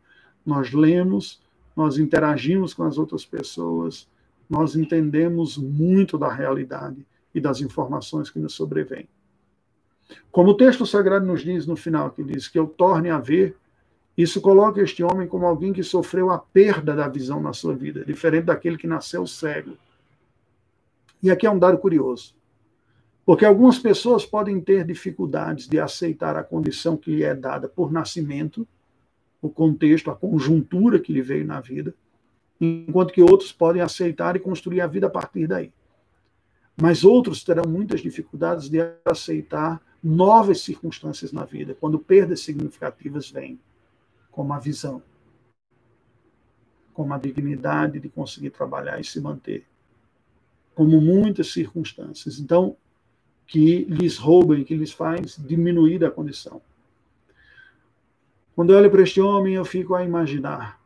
[0.46, 1.42] nós lemos,
[1.74, 4.08] nós interagimos com as outras pessoas,
[4.48, 9.08] nós entendemos muito da realidade e das informações que nos sobrevêm.
[10.30, 13.56] Como o texto sagrado nos diz no final, que diz que eu torne a ver,
[14.16, 18.04] isso coloca este homem como alguém que sofreu a perda da visão na sua vida,
[18.04, 19.76] diferente daquele que nasceu cego.
[21.22, 22.34] E aqui é um dado curioso.
[23.24, 27.92] Porque algumas pessoas podem ter dificuldades de aceitar a condição que lhe é dada por
[27.92, 28.66] nascimento,
[29.40, 31.94] o contexto, a conjuntura que lhe veio na vida,
[32.60, 35.72] enquanto que outros podem aceitar e construir a vida a partir daí.
[36.80, 43.58] Mas outros terão muitas dificuldades de aceitar novas circunstâncias na vida, quando perdas significativas vêm,
[44.30, 45.02] como a visão,
[46.94, 49.66] como a dignidade de conseguir trabalhar e se manter,
[50.74, 52.38] como muitas circunstâncias.
[52.38, 52.76] Então,
[53.46, 56.60] que lhes roubam, que lhes faz diminuir a condição.
[58.54, 60.80] Quando eu olho para este homem, eu fico a imaginar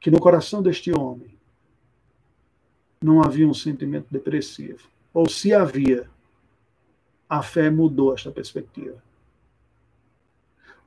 [0.00, 1.38] que no coração deste homem
[3.02, 4.88] não havia um sentimento depressivo.
[5.12, 6.10] Ou se havia,
[7.28, 9.02] a fé mudou esta perspectiva.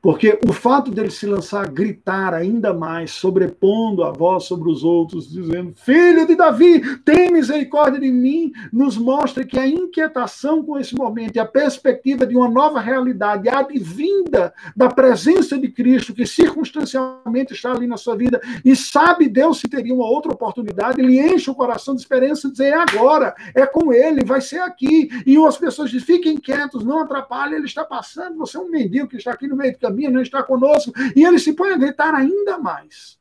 [0.07, 4.81] Porque o fato dele se lançar a gritar ainda mais, sobrepondo a voz sobre os
[4.81, 10.79] outros, dizendo: Filho de Davi, tem misericórdia de mim, nos mostra que a inquietação com
[10.79, 16.25] esse momento e a perspectiva de uma nova realidade, advinda da presença de Cristo, que
[16.25, 21.19] circunstancialmente está ali na sua vida, e sabe Deus se teria uma outra oportunidade, ele
[21.19, 25.09] enche o coração de esperança, dizer: É agora, é com ele, vai ser aqui.
[25.25, 29.09] E as pessoas dizem: Fiquem quietos, não atrapalhem, ele está passando, você é um mendigo
[29.09, 31.77] que está aqui no meio do caminho não está conosco, e ele se põe a
[31.77, 33.17] gritar ainda mais,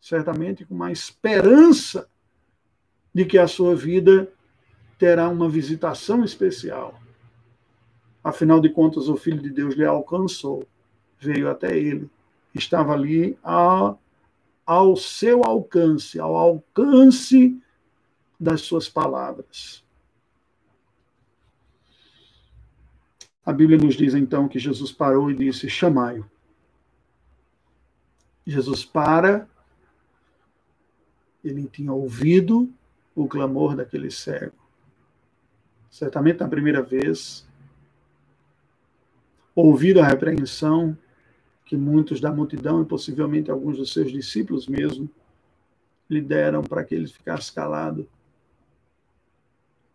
[0.00, 2.08] certamente com uma esperança
[3.14, 4.28] de que a sua vida
[4.98, 7.00] terá uma visitação especial.
[8.22, 10.66] Afinal de contas, o Filho de Deus lhe alcançou,
[11.18, 12.10] veio até ele,
[12.54, 14.00] estava ali ao,
[14.64, 17.56] ao seu alcance, ao alcance
[18.40, 19.83] das suas palavras.
[23.44, 26.24] A Bíblia nos diz então que Jesus parou e disse: Chamai-o.
[28.46, 29.46] Jesus para,
[31.42, 32.70] ele tinha ouvido
[33.14, 34.56] o clamor daquele cego.
[35.90, 37.46] Certamente na primeira vez,
[39.54, 40.96] ouvido a repreensão
[41.66, 45.08] que muitos da multidão e possivelmente alguns dos seus discípulos mesmo
[46.08, 48.08] lhe deram para que ele ficasse calado.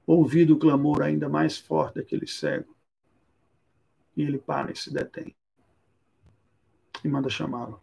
[0.08, 2.79] Ouvido o clamor ainda mais forte daquele cego
[4.20, 5.34] e ele para e se detém.
[7.03, 7.82] E manda chamá-lo.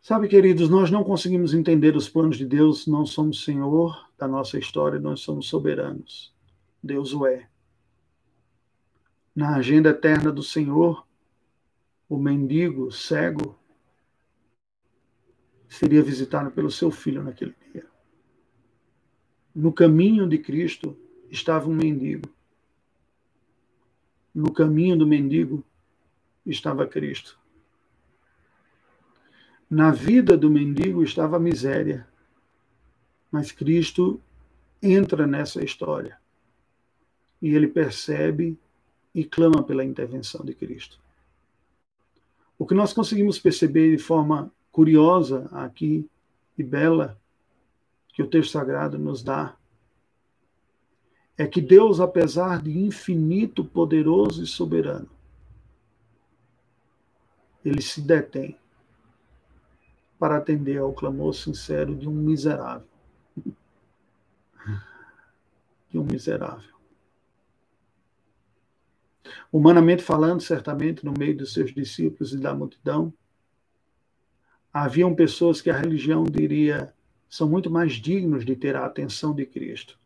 [0.00, 4.58] Sabe, queridos, nós não conseguimos entender os planos de Deus, não somos senhor da nossa
[4.58, 6.34] história, nós somos soberanos.
[6.82, 7.48] Deus o é.
[9.36, 11.06] Na agenda eterna do Senhor,
[12.08, 13.58] o mendigo cego
[15.68, 17.86] seria visitado pelo seu filho naquele dia.
[19.54, 20.96] No caminho de Cristo
[21.30, 22.33] estava um mendigo
[24.34, 25.64] no caminho do mendigo
[26.44, 27.38] estava Cristo.
[29.70, 32.06] Na vida do mendigo estava a miséria.
[33.30, 34.20] Mas Cristo
[34.82, 36.18] entra nessa história.
[37.40, 38.58] E ele percebe
[39.14, 40.98] e clama pela intervenção de Cristo.
[42.58, 46.08] O que nós conseguimos perceber de forma curiosa aqui
[46.56, 47.18] e bela,
[48.12, 49.56] que o texto sagrado nos dá,
[51.36, 55.10] é que Deus, apesar de infinito, poderoso e soberano,
[57.64, 58.56] ele se detém
[60.18, 62.88] para atender ao clamor sincero de um miserável.
[65.90, 66.74] De um miserável.
[69.52, 73.14] Humanamente falando, certamente, no meio dos seus discípulos e da multidão,
[74.72, 76.92] haviam pessoas que a religião diria
[77.28, 79.96] são muito mais dignos de ter a atenção de Cristo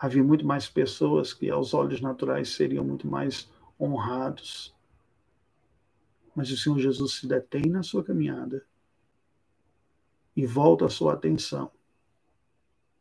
[0.00, 4.74] havia muito mais pessoas que, aos olhos naturais, seriam muito mais honrados.
[6.34, 8.64] Mas o Senhor Jesus se detém na sua caminhada
[10.34, 11.70] e volta a sua atenção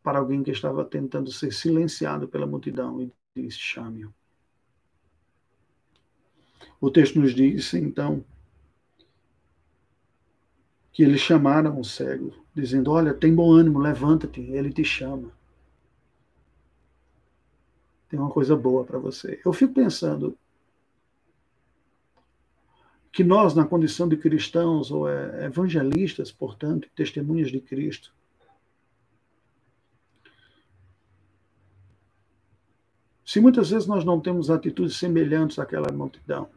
[0.04, 4.14] para alguém que estava tentando ser silenciado pela multidão e diz: chame-o.
[6.82, 8.26] O texto nos diz, então,
[10.92, 15.39] que eles chamaram o cego, dizendo: Olha, tem bom ânimo, levanta-te, ele te chama
[18.10, 19.40] tem uma coisa boa para você.
[19.46, 20.36] Eu fico pensando
[23.12, 28.14] que nós, na condição de cristãos ou é, evangelistas, portanto, testemunhas de Cristo,
[33.26, 36.50] se muitas vezes nós não temos atitudes semelhantes àquela multidão,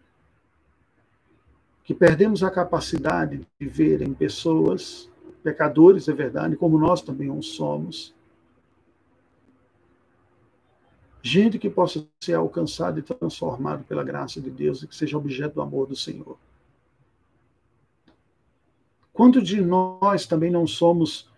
[1.85, 5.11] que perdemos a capacidade de ver em pessoas,
[5.43, 8.15] pecadores, é verdade, como nós também os somos,
[11.23, 15.55] gente que possa ser alcançada e transformada pela graça de Deus e que seja objeto
[15.55, 16.37] do amor do Senhor.
[19.13, 21.31] Quanto de nós também não somos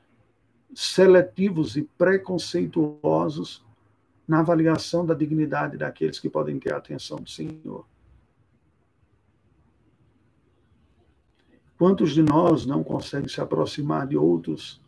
[0.75, 3.65] seletivos e preconceituosos
[4.27, 7.87] na avaliação da dignidade daqueles que podem ter a atenção do Senhor.
[11.77, 14.81] Quantos de nós não conseguem se aproximar de outros,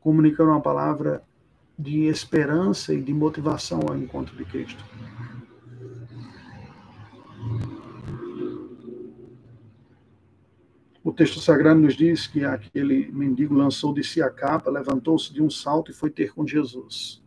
[0.00, 1.22] comunicando uma palavra
[1.78, 4.84] de esperança e de motivação ao encontro de Cristo?
[11.04, 15.40] O texto sagrado nos diz que aquele mendigo lançou de si a capa, levantou-se de
[15.40, 17.22] um salto e foi ter com Jesus.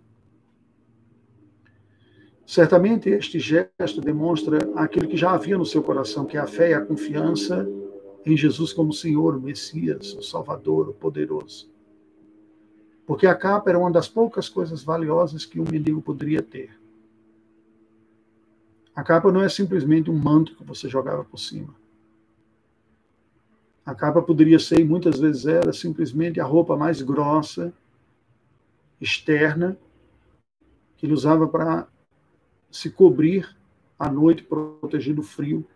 [2.46, 6.72] Certamente este gesto demonstra aquilo que já havia no seu coração, que é a fé
[6.72, 7.68] e a confiança
[8.26, 11.71] em Jesus como Senhor, o Messias, o Salvador, o poderoso.
[13.12, 16.80] Porque a capa era uma das poucas coisas valiosas que um mendigo poderia ter.
[18.96, 21.76] A capa não é simplesmente um manto que você jogava por cima.
[23.86, 27.74] A capa poderia ser, e muitas vezes era, simplesmente a roupa mais grossa,
[29.02, 29.78] externa,
[30.96, 31.90] que ele usava para
[32.72, 33.58] se cobrir
[34.00, 35.68] à noite, proteger do frio.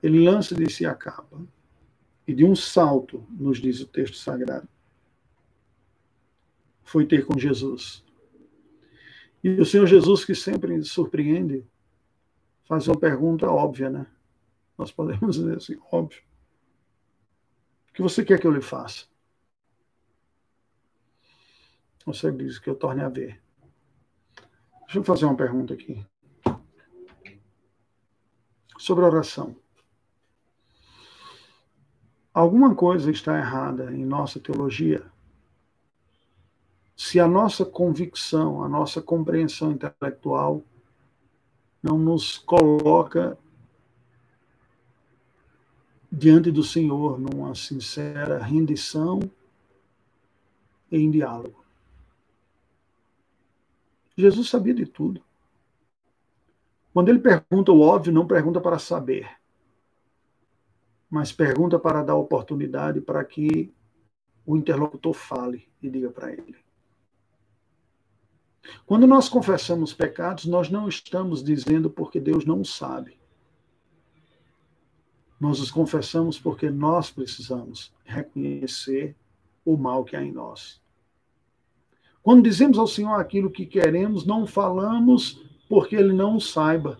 [0.00, 1.40] Ele lança de si a capa
[2.26, 4.68] e de um salto, nos diz o texto sagrado,
[6.82, 8.04] foi ter com Jesus.
[9.42, 11.66] E o Senhor Jesus, que sempre surpreende,
[12.64, 14.06] faz uma pergunta óbvia, né?
[14.76, 16.22] Nós podemos dizer assim, óbvio.
[17.90, 19.06] O que você quer que eu lhe faça?
[22.06, 23.40] Você diz que eu torne a ver.
[24.84, 26.04] Deixa eu fazer uma pergunta aqui.
[28.78, 29.56] Sobre oração.
[32.34, 35.06] Alguma coisa está errada em nossa teologia
[36.96, 40.62] se a nossa convicção, a nossa compreensão intelectual
[41.80, 43.38] não nos coloca
[46.10, 49.20] diante do Senhor numa sincera rendição
[50.90, 51.64] e em diálogo.
[54.16, 55.22] Jesus sabia de tudo.
[56.92, 59.28] Quando ele pergunta o óbvio, não pergunta para saber,
[61.10, 63.72] mas pergunta para dar oportunidade para que
[64.46, 66.56] o interlocutor fale e diga para ele.
[68.86, 73.18] Quando nós confessamos pecados, nós não estamos dizendo porque Deus não sabe.
[75.38, 79.14] Nós os confessamos porque nós precisamos reconhecer
[79.64, 80.82] o mal que há em nós.
[82.22, 86.98] Quando dizemos ao Senhor aquilo que queremos, não falamos porque Ele não saiba.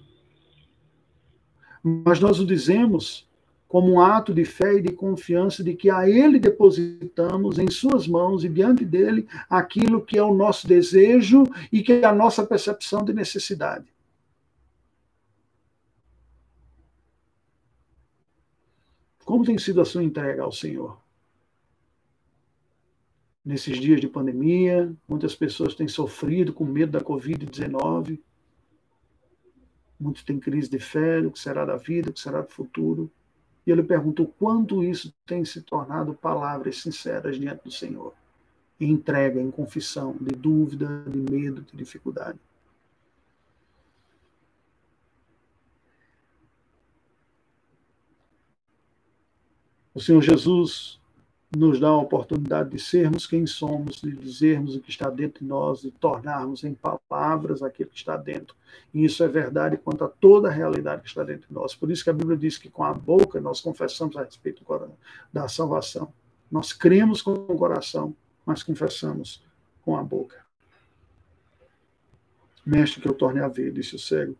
[1.82, 3.26] Mas nós o dizemos
[3.68, 8.06] como um ato de fé e de confiança de que a Ele depositamos em Suas
[8.06, 12.46] mãos e diante dele aquilo que é o nosso desejo e que é a nossa
[12.46, 13.92] percepção de necessidade.
[19.24, 21.02] Como tem sido a sua entrega ao Senhor?
[23.44, 28.18] Nesses dias de pandemia, muitas pessoas têm sofrido com medo da Covid-19.
[29.98, 33.10] Muitos têm crise de fé, o que será da vida, o que será do futuro.
[33.66, 38.12] E ele pergunta o quanto isso tem se tornado palavras sinceras diante do Senhor,
[38.78, 42.38] em entrega, em confissão, de dúvida, de medo, de dificuldade.
[49.94, 51.00] O Senhor Jesus
[51.56, 55.48] nos dá a oportunidade de sermos quem somos, de dizermos o que está dentro de
[55.48, 58.56] nós, de tornarmos em palavras aquilo que está dentro.
[58.92, 61.74] E isso é verdade quanto a toda a realidade que está dentro de nós.
[61.74, 64.64] Por isso que a Bíblia diz que com a boca nós confessamos a respeito
[65.32, 66.12] da salvação.
[66.50, 69.42] Nós cremos com o coração, mas confessamos
[69.82, 70.44] com a boca.
[72.64, 74.36] Mestre, que eu torne a ver, disse o cego.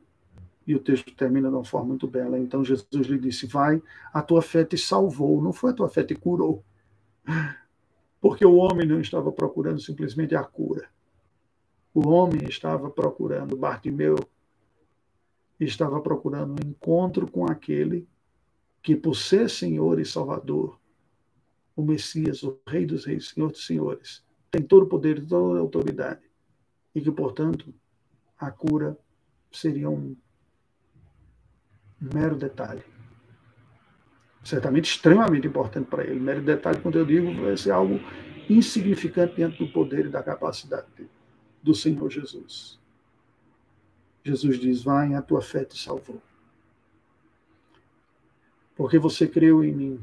[0.66, 2.38] E o texto termina de uma forma muito bela.
[2.38, 5.42] Então Jesus lhe disse: Vai, a tua fé te salvou.
[5.42, 6.64] Não foi a tua fé te curou.
[8.20, 10.88] Porque o homem não estava procurando simplesmente a cura.
[11.92, 14.16] O homem estava procurando, Bartimeu
[15.60, 18.08] estava procurando um encontro com aquele
[18.82, 20.78] que, por ser Senhor e Salvador,
[21.76, 25.58] o Messias, o Rei dos Reis, Senhor dos Senhores, tem todo o poder e toda
[25.58, 26.22] a autoridade.
[26.94, 27.74] E que, portanto,
[28.38, 28.98] a cura
[29.50, 30.16] seria um
[32.00, 32.93] mero detalhe
[34.44, 36.20] certamente extremamente importante para ele.
[36.20, 37.98] Mero detalhe, quando eu digo, vai ser algo
[38.48, 40.86] insignificante diante do poder e da capacidade
[41.62, 42.78] do Senhor Jesus.
[44.22, 46.20] Jesus diz: Vai, a tua fé te salvou.
[48.76, 50.00] Porque você creu em mim,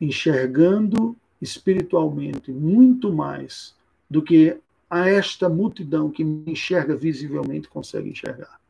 [0.00, 3.74] enxergando espiritualmente muito mais
[4.08, 8.60] do que a esta multidão que me enxerga visivelmente consegue enxergar.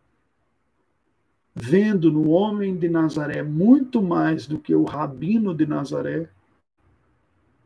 [1.55, 6.31] Vendo no homem de Nazaré muito mais do que o rabino de Nazaré,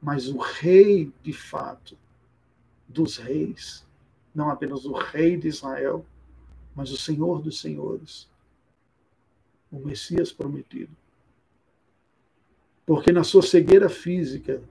[0.02, 1.96] mas o rei de fato
[2.88, 3.86] dos reis,
[4.34, 6.04] não apenas o rei de Israel,
[6.74, 8.28] mas o Senhor dos senhores,
[9.70, 10.94] o Messias prometido.
[12.84, 14.62] Porque na sua cegueira física,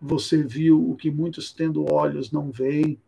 [0.00, 3.00] você viu o que muitos tendo olhos não veem,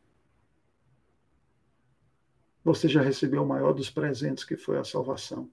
[2.64, 5.50] você já recebeu o maior dos presentes, que foi a salvação.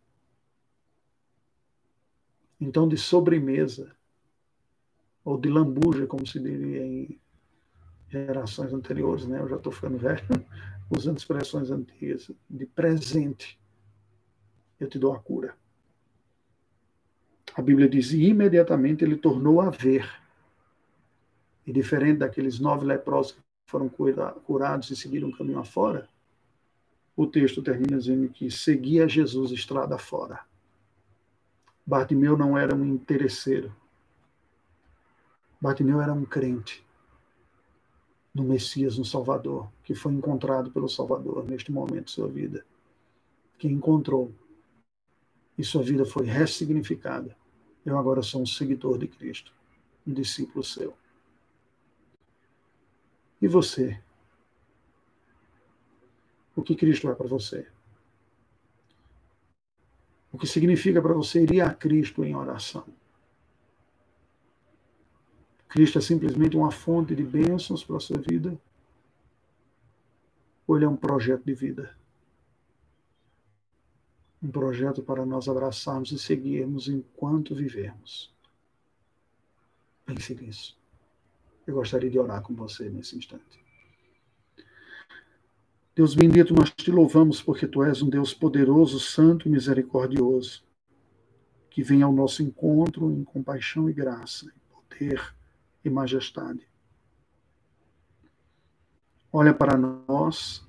[2.60, 3.94] Então, de sobremesa,
[5.24, 7.20] ou de lambuja, como se diria em
[8.08, 9.40] gerações anteriores, né?
[9.40, 10.24] Eu já estou ficando velho,
[10.90, 13.60] usando expressões antigas, de presente,
[14.80, 15.56] eu te dou a cura.
[17.54, 20.10] A Bíblia diz: e imediatamente ele tornou a ver.
[21.66, 26.10] E diferente daqueles nove leprosos que foram curados e seguiram o caminho afora,
[27.16, 30.40] o texto termina dizendo que seguia Jesus estrada fora.
[31.86, 33.76] Bartimeu não era um interesseiro.
[35.60, 36.86] Bartimeu era um crente
[38.34, 42.66] no Messias, no Salvador, que foi encontrado pelo Salvador neste momento de sua vida.
[43.58, 44.32] Que encontrou.
[45.58, 47.36] E sua vida foi ressignificada.
[47.86, 49.54] Eu agora sou um seguidor de Cristo,
[50.08, 50.94] um discípulo seu.
[53.42, 54.00] E você?
[56.56, 57.68] O que Cristo é para você.
[60.32, 62.86] O que significa para você ir a Cristo em oração.
[65.68, 68.60] Cristo é simplesmente uma fonte de bênçãos para a sua vida?
[70.68, 71.96] Ou ele é um projeto de vida?
[74.44, 78.34] Um projeto para nós abraçarmos e seguirmos enquanto vivermos.
[80.06, 80.78] Pense nisso.
[81.66, 83.62] Eu gostaria de orar com você nesse instante.
[85.94, 90.64] Deus bendito, nós te louvamos porque tu és um Deus poderoso, santo e misericordioso,
[91.70, 95.36] que vem ao nosso encontro em compaixão e graça, em poder
[95.84, 96.66] e majestade.
[99.34, 100.66] Olha para nós,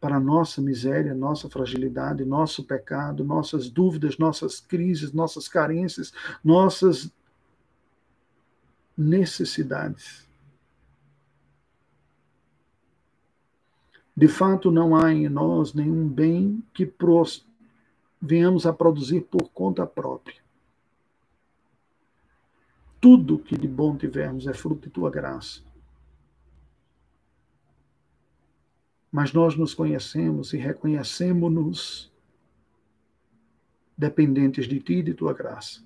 [0.00, 6.12] para nossa miséria, nossa fragilidade, nosso pecado, nossas dúvidas, nossas crises, nossas carências,
[6.44, 7.10] nossas
[8.96, 10.25] necessidades.
[14.16, 16.90] De fato, não há em nós nenhum bem que
[18.20, 20.42] venhamos a produzir por conta própria.
[22.98, 25.60] Tudo que de bom tivermos é fruto de tua graça.
[29.12, 32.10] Mas nós nos conhecemos e reconhecemos-nos
[33.96, 35.84] dependentes de ti e de tua graça.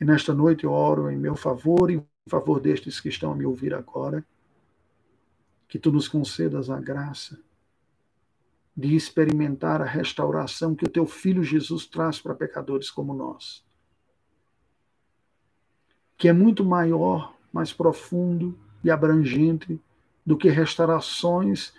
[0.00, 3.36] E nesta noite eu oro em meu favor e em favor destes que estão a
[3.36, 4.24] me ouvir agora
[5.70, 7.38] que tu nos concedas a graça
[8.76, 13.64] de experimentar a restauração que o teu filho Jesus traz para pecadores como nós.
[16.16, 19.80] Que é muito maior, mais profundo e abrangente
[20.26, 21.72] do que restaurações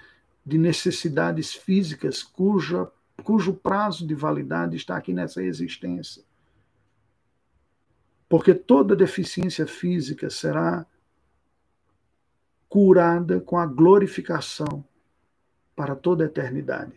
[0.45, 2.89] de necessidades físicas cuja,
[3.23, 6.23] cujo prazo de validade está aqui nessa existência.
[8.29, 10.85] Porque toda deficiência física será
[12.71, 14.81] curada com a glorificação
[15.75, 16.95] para toda a eternidade.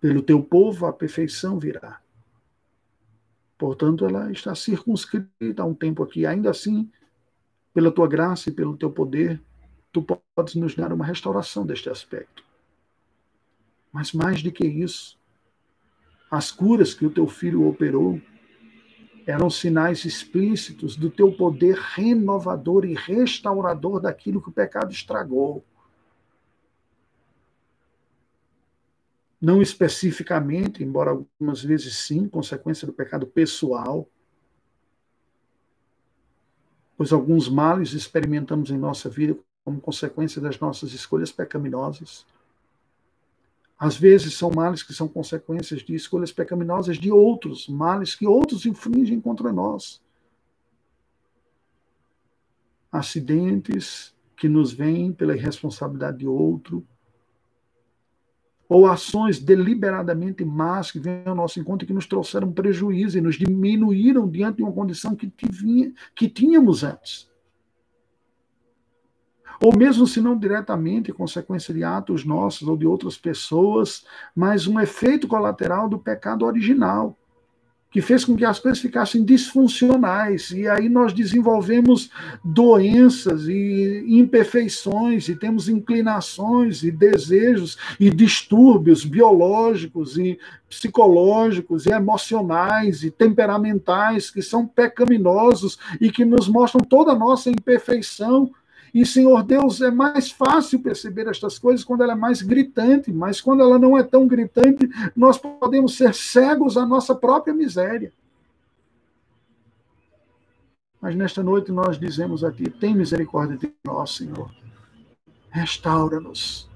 [0.00, 2.00] Pelo teu povo a perfeição virá.
[3.56, 6.26] Portanto, ela está circunscrita a um tempo aqui.
[6.26, 6.90] Ainda assim,
[7.72, 9.40] pela tua graça e pelo teu poder,
[9.92, 12.44] tu podes nos dar uma restauração deste aspecto.
[13.92, 15.16] Mas mais do que isso,
[16.28, 18.20] as curas que o teu filho operou
[19.26, 25.64] eram sinais explícitos do teu poder renovador e restaurador daquilo que o pecado estragou.
[29.40, 34.08] Não especificamente, embora algumas vezes sim, consequência do pecado pessoal,
[36.96, 42.24] pois alguns males experimentamos em nossa vida como consequência das nossas escolhas pecaminosas.
[43.78, 48.64] Às vezes são males que são consequências de escolhas pecaminosas de outros, males que outros
[48.64, 50.00] infringem contra nós.
[52.90, 56.86] Acidentes que nos vêm pela irresponsabilidade de outro,
[58.68, 63.20] ou ações deliberadamente más que vêm ao nosso encontro e que nos trouxeram prejuízo e
[63.20, 65.32] nos diminuíram diante de uma condição que,
[66.14, 67.30] que tínhamos antes
[69.60, 74.04] ou mesmo se não diretamente consequência de atos nossos ou de outras pessoas,
[74.34, 77.16] mas um efeito colateral do pecado original,
[77.96, 80.50] que fez com que as coisas ficassem disfuncionais.
[80.50, 82.10] E aí nós desenvolvemos
[82.44, 90.38] doenças e imperfeições, e temos inclinações e desejos e distúrbios biológicos e
[90.68, 97.48] psicológicos e emocionais e temperamentais que são pecaminosos e que nos mostram toda a nossa
[97.48, 98.50] imperfeição
[98.96, 103.42] e, Senhor Deus, é mais fácil perceber estas coisas quando ela é mais gritante, mas
[103.42, 108.10] quando ela não é tão gritante, nós podemos ser cegos à nossa própria miséria.
[110.98, 114.50] Mas nesta noite nós dizemos a Ti: tem misericórdia de nós, Senhor.
[115.50, 116.66] Restaura-nos.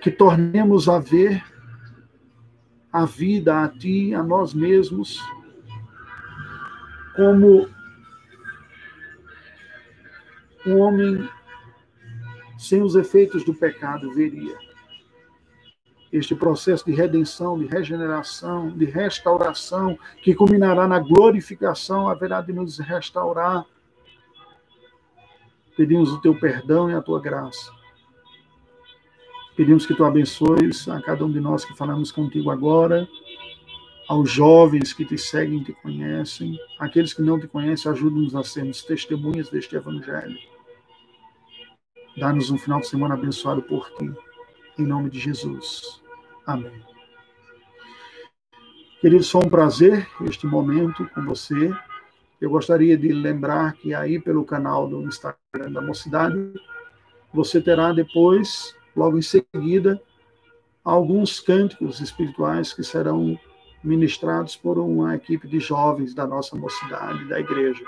[0.00, 1.44] Que tornemos a ver
[2.90, 5.20] a vida a Ti, a nós mesmos,
[7.14, 7.73] como
[10.66, 11.28] um homem
[12.58, 14.56] sem os efeitos do pecado veria.
[16.12, 22.78] Este processo de redenção, de regeneração, de restauração, que culminará na glorificação, haverá de nos
[22.78, 23.66] restaurar.
[25.76, 27.72] Pedimos o teu perdão e a tua graça.
[29.56, 33.08] Pedimos que tu abençoes a cada um de nós que falamos contigo agora,
[34.08, 38.42] aos jovens que te seguem e te conhecem, aqueles que não te conhecem, ajuda-nos a
[38.44, 40.53] sermos testemunhas deste evangelho.
[42.16, 44.12] Dá-nos um final de semana abençoado por ti.
[44.78, 46.00] Em nome de Jesus.
[46.46, 46.80] Amém.
[49.00, 51.72] Queridos, foi um prazer este momento com você.
[52.40, 56.36] Eu gostaria de lembrar que aí pelo canal do Instagram da Mocidade,
[57.32, 60.00] você terá depois, logo em seguida,
[60.84, 63.36] alguns cânticos espirituais que serão
[63.82, 67.84] ministrados por uma equipe de jovens da nossa mocidade, da igreja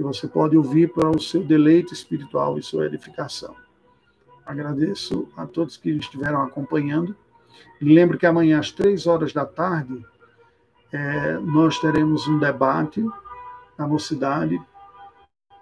[0.00, 3.54] que você pode ouvir para o seu deleite espiritual e sua edificação.
[4.46, 7.14] Agradeço a todos que estiveram acompanhando.
[7.78, 10.02] Lembro que amanhã, às três horas da tarde,
[10.90, 13.04] é, nós teremos um debate
[13.76, 14.58] na mocidade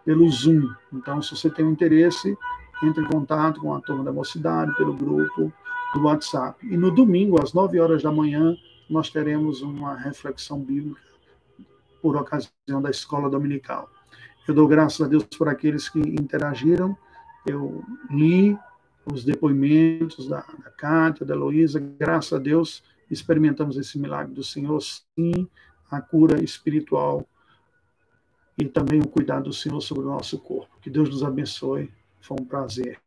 [0.04, 0.72] pelo Zoom.
[0.92, 2.38] Então, se você tem um interesse,
[2.80, 5.52] entre em contato com a turma da mocidade, pelo grupo
[5.92, 6.64] do WhatsApp.
[6.64, 8.56] E no domingo, às nove horas da manhã,
[8.88, 11.00] nós teremos uma reflexão bíblica
[12.00, 13.90] por ocasião da escola dominical.
[14.48, 16.96] Eu dou graças a Deus por aqueles que interagiram.
[17.46, 18.58] Eu li
[19.04, 21.78] os depoimentos da, da Cátia, da Heloísa.
[21.78, 25.48] Graças a Deus experimentamos esse milagre do Senhor, sim,
[25.90, 27.26] a cura espiritual
[28.56, 30.78] e também o cuidado do Senhor sobre o nosso corpo.
[30.80, 31.92] Que Deus nos abençoe.
[32.20, 32.98] Foi um prazer.